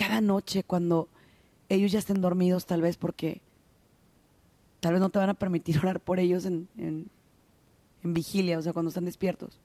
[0.00, 1.08] Cada noche cuando
[1.68, 3.42] ellos ya estén dormidos, tal vez porque
[4.80, 7.10] tal vez no te van a permitir orar por ellos en, en
[8.02, 9.60] en vigilia, o sea, cuando están despiertos.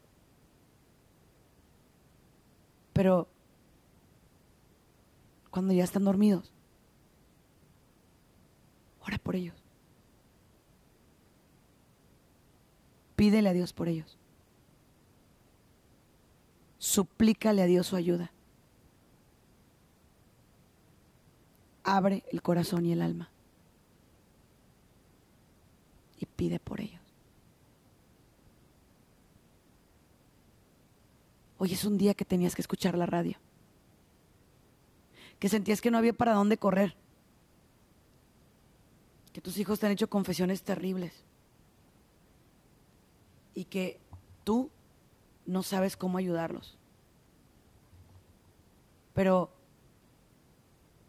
[2.94, 3.28] Pero
[5.50, 6.52] cuando ya están dormidos,
[9.06, 9.56] ora por ellos.
[13.16, 14.18] Pídele a Dios por ellos.
[16.78, 18.32] Suplícale a Dios su ayuda.
[21.88, 23.30] Abre el corazón y el alma.
[26.20, 27.02] Y pide por ellos.
[31.60, 33.38] Hoy es un día que tenías que escuchar la radio.
[35.38, 36.96] Que sentías que no había para dónde correr.
[39.32, 41.14] Que tus hijos te han hecho confesiones terribles.
[43.54, 44.00] Y que
[44.44, 44.72] tú
[45.46, 46.80] no sabes cómo ayudarlos.
[49.14, 49.55] Pero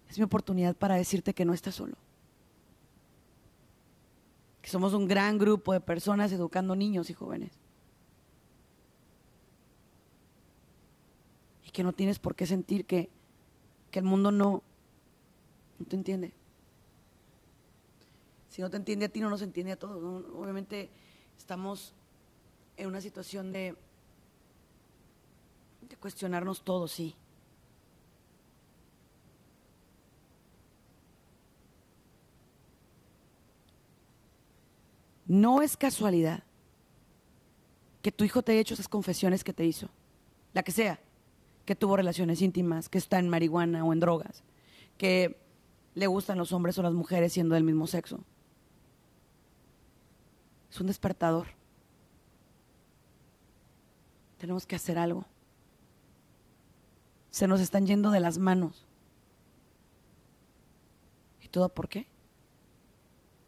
[0.09, 1.97] es mi oportunidad para decirte que no estás solo.
[4.63, 7.53] Que somos un gran grupo de personas educando niños y jóvenes.
[11.65, 13.11] Y que no tienes por qué sentir que,
[13.91, 14.63] que el mundo no,
[15.89, 16.33] te entiende.
[18.51, 20.25] Si no te entiende a ti, no nos entiende a todos.
[20.35, 20.89] Obviamente
[21.37, 21.93] estamos
[22.77, 23.77] en una situación de,
[25.89, 27.15] de cuestionarnos todo, sí.
[35.27, 36.45] No es casualidad
[38.03, 39.89] que tu hijo te haya hecho esas confesiones que te hizo,
[40.55, 41.01] la que sea,
[41.65, 44.45] que tuvo relaciones íntimas, que está en marihuana o en drogas,
[44.97, 45.41] que
[45.95, 48.21] le gustan los hombres o las mujeres siendo del mismo sexo.
[50.71, 51.49] Es un despertador.
[54.39, 55.25] Tenemos que hacer algo.
[57.31, 58.87] Se nos están yendo de las manos.
[61.43, 62.07] ¿Y todo por qué?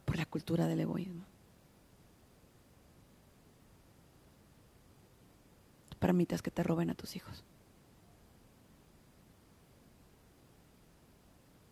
[0.05, 1.28] Por la cultura del egoísmo.
[5.99, 7.45] Permitas que te roben a tus hijos.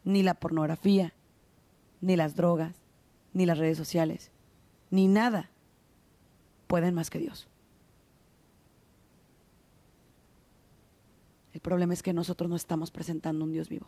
[0.05, 1.15] Ni la pornografía,
[2.01, 2.75] ni las drogas,
[3.33, 4.31] ni las redes sociales,
[4.91, 5.51] ni nada
[6.67, 7.49] pueden más que Dios.
[11.53, 13.87] El problema es que nosotros no estamos presentando un Dios vivo.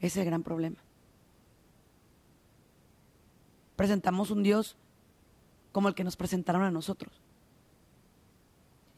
[0.00, 0.78] Ese es el gran problema.
[3.76, 4.76] Presentamos un Dios
[5.72, 7.20] como el que nos presentaron a nosotros.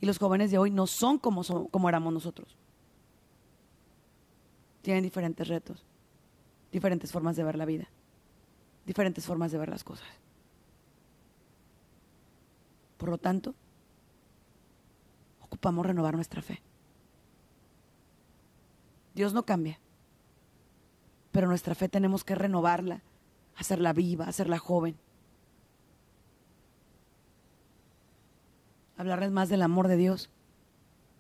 [0.00, 2.56] Y los jóvenes de hoy no son como, como éramos nosotros.
[4.82, 5.82] Tienen diferentes retos,
[6.70, 7.88] diferentes formas de ver la vida,
[8.84, 10.06] diferentes formas de ver las cosas.
[12.98, 13.54] Por lo tanto,
[15.40, 16.60] ocupamos renovar nuestra fe.
[19.14, 19.78] Dios no cambia,
[21.30, 23.02] pero nuestra fe tenemos que renovarla,
[23.56, 24.96] hacerla viva, hacerla joven.
[28.96, 30.30] Hablarles más del amor de Dios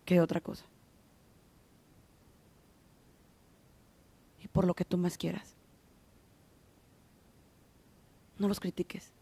[0.04, 0.64] que de otra cosa.
[4.42, 5.54] Y por lo que tú más quieras.
[8.38, 9.12] No los critiques.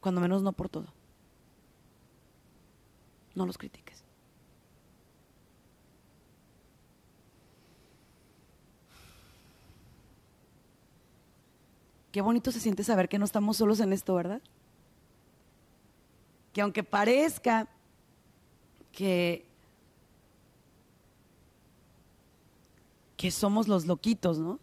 [0.00, 0.86] Cuando menos no por todo.
[3.34, 4.02] No los critiques.
[12.12, 14.42] Qué bonito se siente saber que no estamos solos en esto, ¿verdad?
[16.52, 17.68] Que aunque parezca
[18.92, 19.46] que,
[23.16, 24.58] que somos los loquitos, ¿no?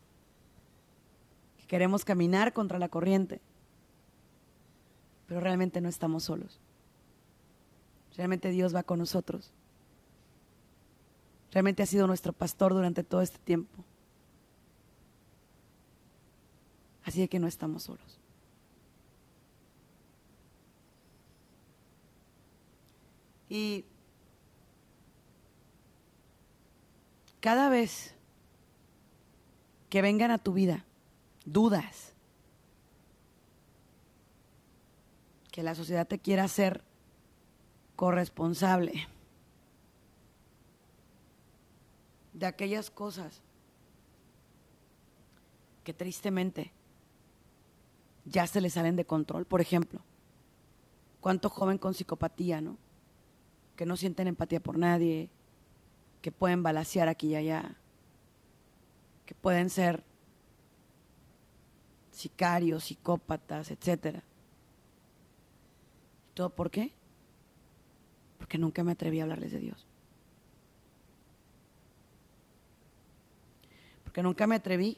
[1.57, 3.41] Que queremos caminar contra la corriente,
[5.27, 6.59] pero realmente no estamos solos.
[8.15, 9.51] Realmente Dios va con nosotros.
[11.51, 13.83] Realmente ha sido nuestro pastor durante todo este tiempo.
[17.03, 18.18] Así de que no estamos solos.
[23.49, 23.85] Y
[27.39, 28.13] cada vez
[29.89, 30.85] que vengan a tu vida
[31.45, 32.13] dudas,
[35.51, 36.83] que la sociedad te quiera hacer
[37.95, 39.07] corresponsable
[42.33, 43.41] de aquellas cosas
[45.83, 46.71] que tristemente
[48.25, 49.45] ya se le salen de control.
[49.45, 50.01] Por ejemplo,
[51.19, 52.77] cuánto joven con psicopatía, ¿no?
[53.79, 55.29] Que no sienten empatía por nadie,
[56.21, 57.77] que pueden balasear aquí y allá,
[59.25, 60.03] que pueden ser
[62.11, 64.21] sicarios, psicópatas, etcétera.
[66.33, 66.91] ¿Todo por qué?
[68.37, 69.87] Porque nunca me atreví a hablarles de Dios.
[74.03, 74.97] Porque nunca me atreví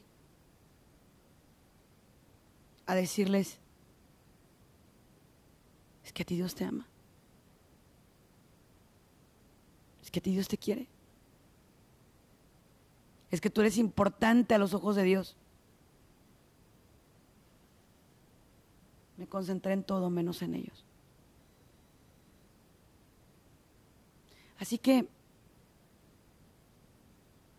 [2.86, 3.58] a decirles,
[6.04, 6.88] es que a ti Dios te ama.
[10.12, 10.86] que Dios te quiere.
[13.30, 15.36] Es que tú eres importante a los ojos de Dios.
[19.16, 20.84] Me concentré en todo menos en ellos.
[24.58, 25.08] Así que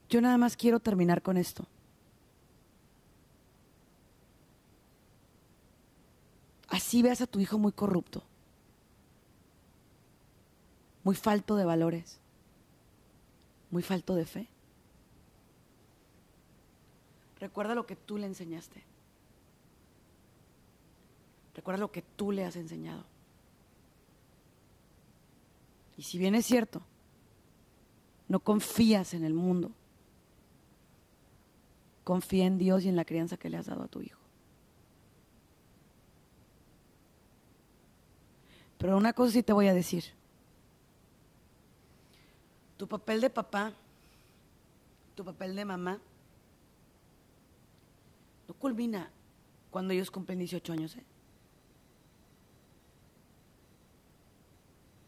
[0.07, 1.65] yo nada más quiero terminar con esto.
[6.69, 8.23] Así veas a tu hijo muy corrupto,
[11.03, 12.19] muy falto de valores,
[13.73, 14.47] muy falto de fe.
[17.39, 18.83] Recuerda lo que tú le enseñaste.
[21.55, 23.03] Recuerda lo que tú le has enseñado.
[25.97, 26.83] Y si bien es cierto,
[28.27, 29.71] no confías en el mundo,
[32.03, 34.21] confía en Dios y en la crianza que le has dado a tu hijo.
[38.77, 40.03] Pero una cosa sí te voy a decir.
[42.77, 43.73] Tu papel de papá,
[45.15, 45.99] tu papel de mamá,
[48.47, 49.09] no culmina
[49.71, 50.95] cuando ellos cumplen 18 años.
[50.95, 51.03] ¿eh?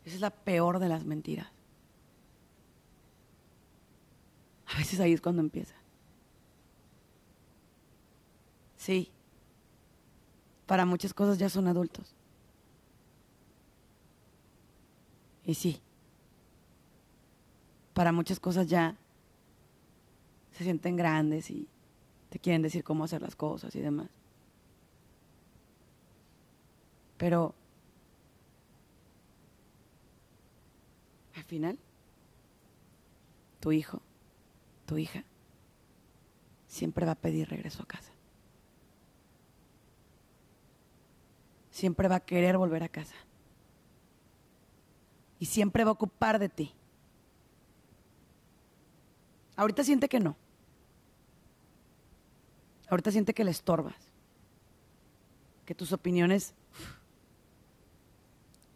[0.05, 1.47] Esa es la peor de las mentiras.
[4.67, 5.75] A veces ahí es cuando empieza.
[8.77, 9.11] Sí,
[10.65, 12.13] para muchas cosas ya son adultos.
[15.43, 15.81] Y sí,
[17.95, 18.97] para muchas cosas ya
[20.51, 21.65] se sienten grandes y
[22.29, 24.09] te quieren decir cómo hacer las cosas y demás.
[27.17, 27.55] Pero
[31.35, 31.79] al final,
[33.61, 34.01] tu hijo,
[34.85, 35.23] tu hija,
[36.67, 38.11] siempre va a pedir regreso a casa.
[41.71, 43.15] Siempre va a querer volver a casa
[45.39, 46.73] y siempre va a ocupar de ti.
[49.55, 50.35] Ahorita siente que no.
[52.89, 53.95] Ahorita siente que le estorbas.
[55.65, 56.53] Que tus opiniones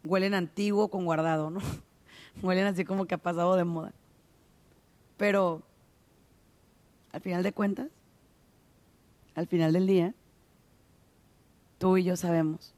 [0.03, 1.61] huelen antiguo con guardado, ¿no?
[2.41, 3.93] huelen así como que ha pasado de moda.
[5.17, 5.61] Pero
[7.11, 7.89] al final de cuentas,
[9.35, 10.13] al final del día,
[11.77, 12.73] tú y yo sabemos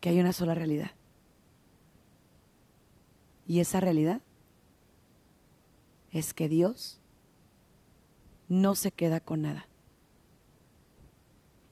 [0.00, 0.90] que hay una sola realidad.
[3.46, 4.20] Y esa realidad
[6.10, 7.00] es que Dios
[8.48, 9.66] no se queda con nada.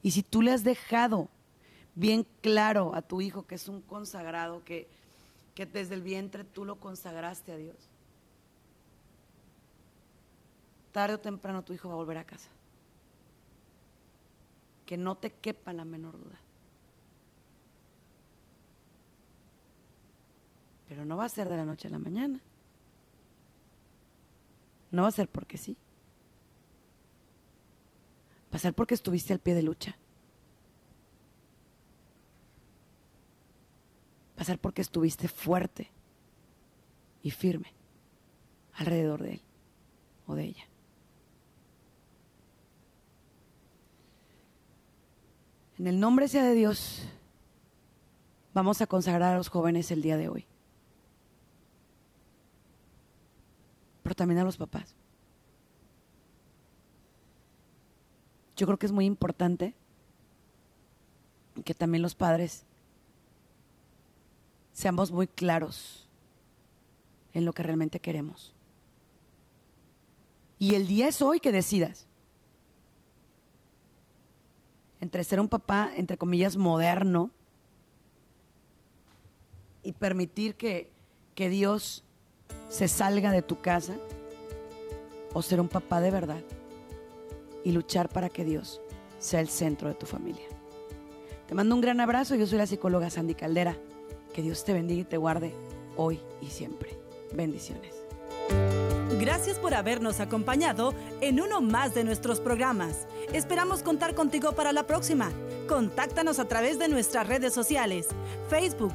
[0.02, 1.28] Y si tú le has dejado
[1.94, 4.88] bien claro a tu hijo que es un consagrado, que,
[5.54, 7.76] que desde el vientre tú lo consagraste a Dios,
[10.90, 12.50] tarde o temprano tu hijo va a volver a casa.
[14.86, 16.38] Que no te quepa la menor duda.
[20.92, 22.38] Pero no va a ser de la noche a la mañana.
[24.90, 25.74] No va a ser porque sí.
[28.52, 29.96] Va a ser porque estuviste al pie de lucha.
[34.36, 35.90] Va a ser porque estuviste fuerte
[37.22, 37.72] y firme
[38.74, 39.42] alrededor de él
[40.26, 40.68] o de ella.
[45.78, 47.08] En el nombre sea de Dios,
[48.52, 50.46] vamos a consagrar a los jóvenes el día de hoy.
[54.12, 54.94] Pero también a los papás.
[58.58, 59.74] Yo creo que es muy importante
[61.64, 62.66] que también los padres
[64.74, 66.10] seamos muy claros
[67.32, 68.52] en lo que realmente queremos.
[70.58, 72.06] Y el día es hoy que decidas
[75.00, 77.30] entre ser un papá, entre comillas, moderno
[79.82, 80.92] y permitir que,
[81.34, 82.04] que Dios
[82.68, 83.94] se salga de tu casa
[85.32, 86.42] o ser un papá de verdad
[87.64, 88.80] y luchar para que Dios
[89.18, 90.46] sea el centro de tu familia.
[91.46, 93.76] Te mando un gran abrazo, yo soy la psicóloga Sandy Caldera.
[94.32, 95.52] Que Dios te bendiga y te guarde
[95.96, 96.98] hoy y siempre.
[97.34, 97.94] Bendiciones.
[99.20, 103.06] Gracias por habernos acompañado en uno más de nuestros programas.
[103.32, 105.30] Esperamos contar contigo para la próxima.
[105.68, 108.08] Contáctanos a través de nuestras redes sociales,
[108.48, 108.94] Facebook,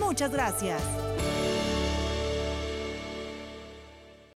[0.00, 0.82] Muchas gracias.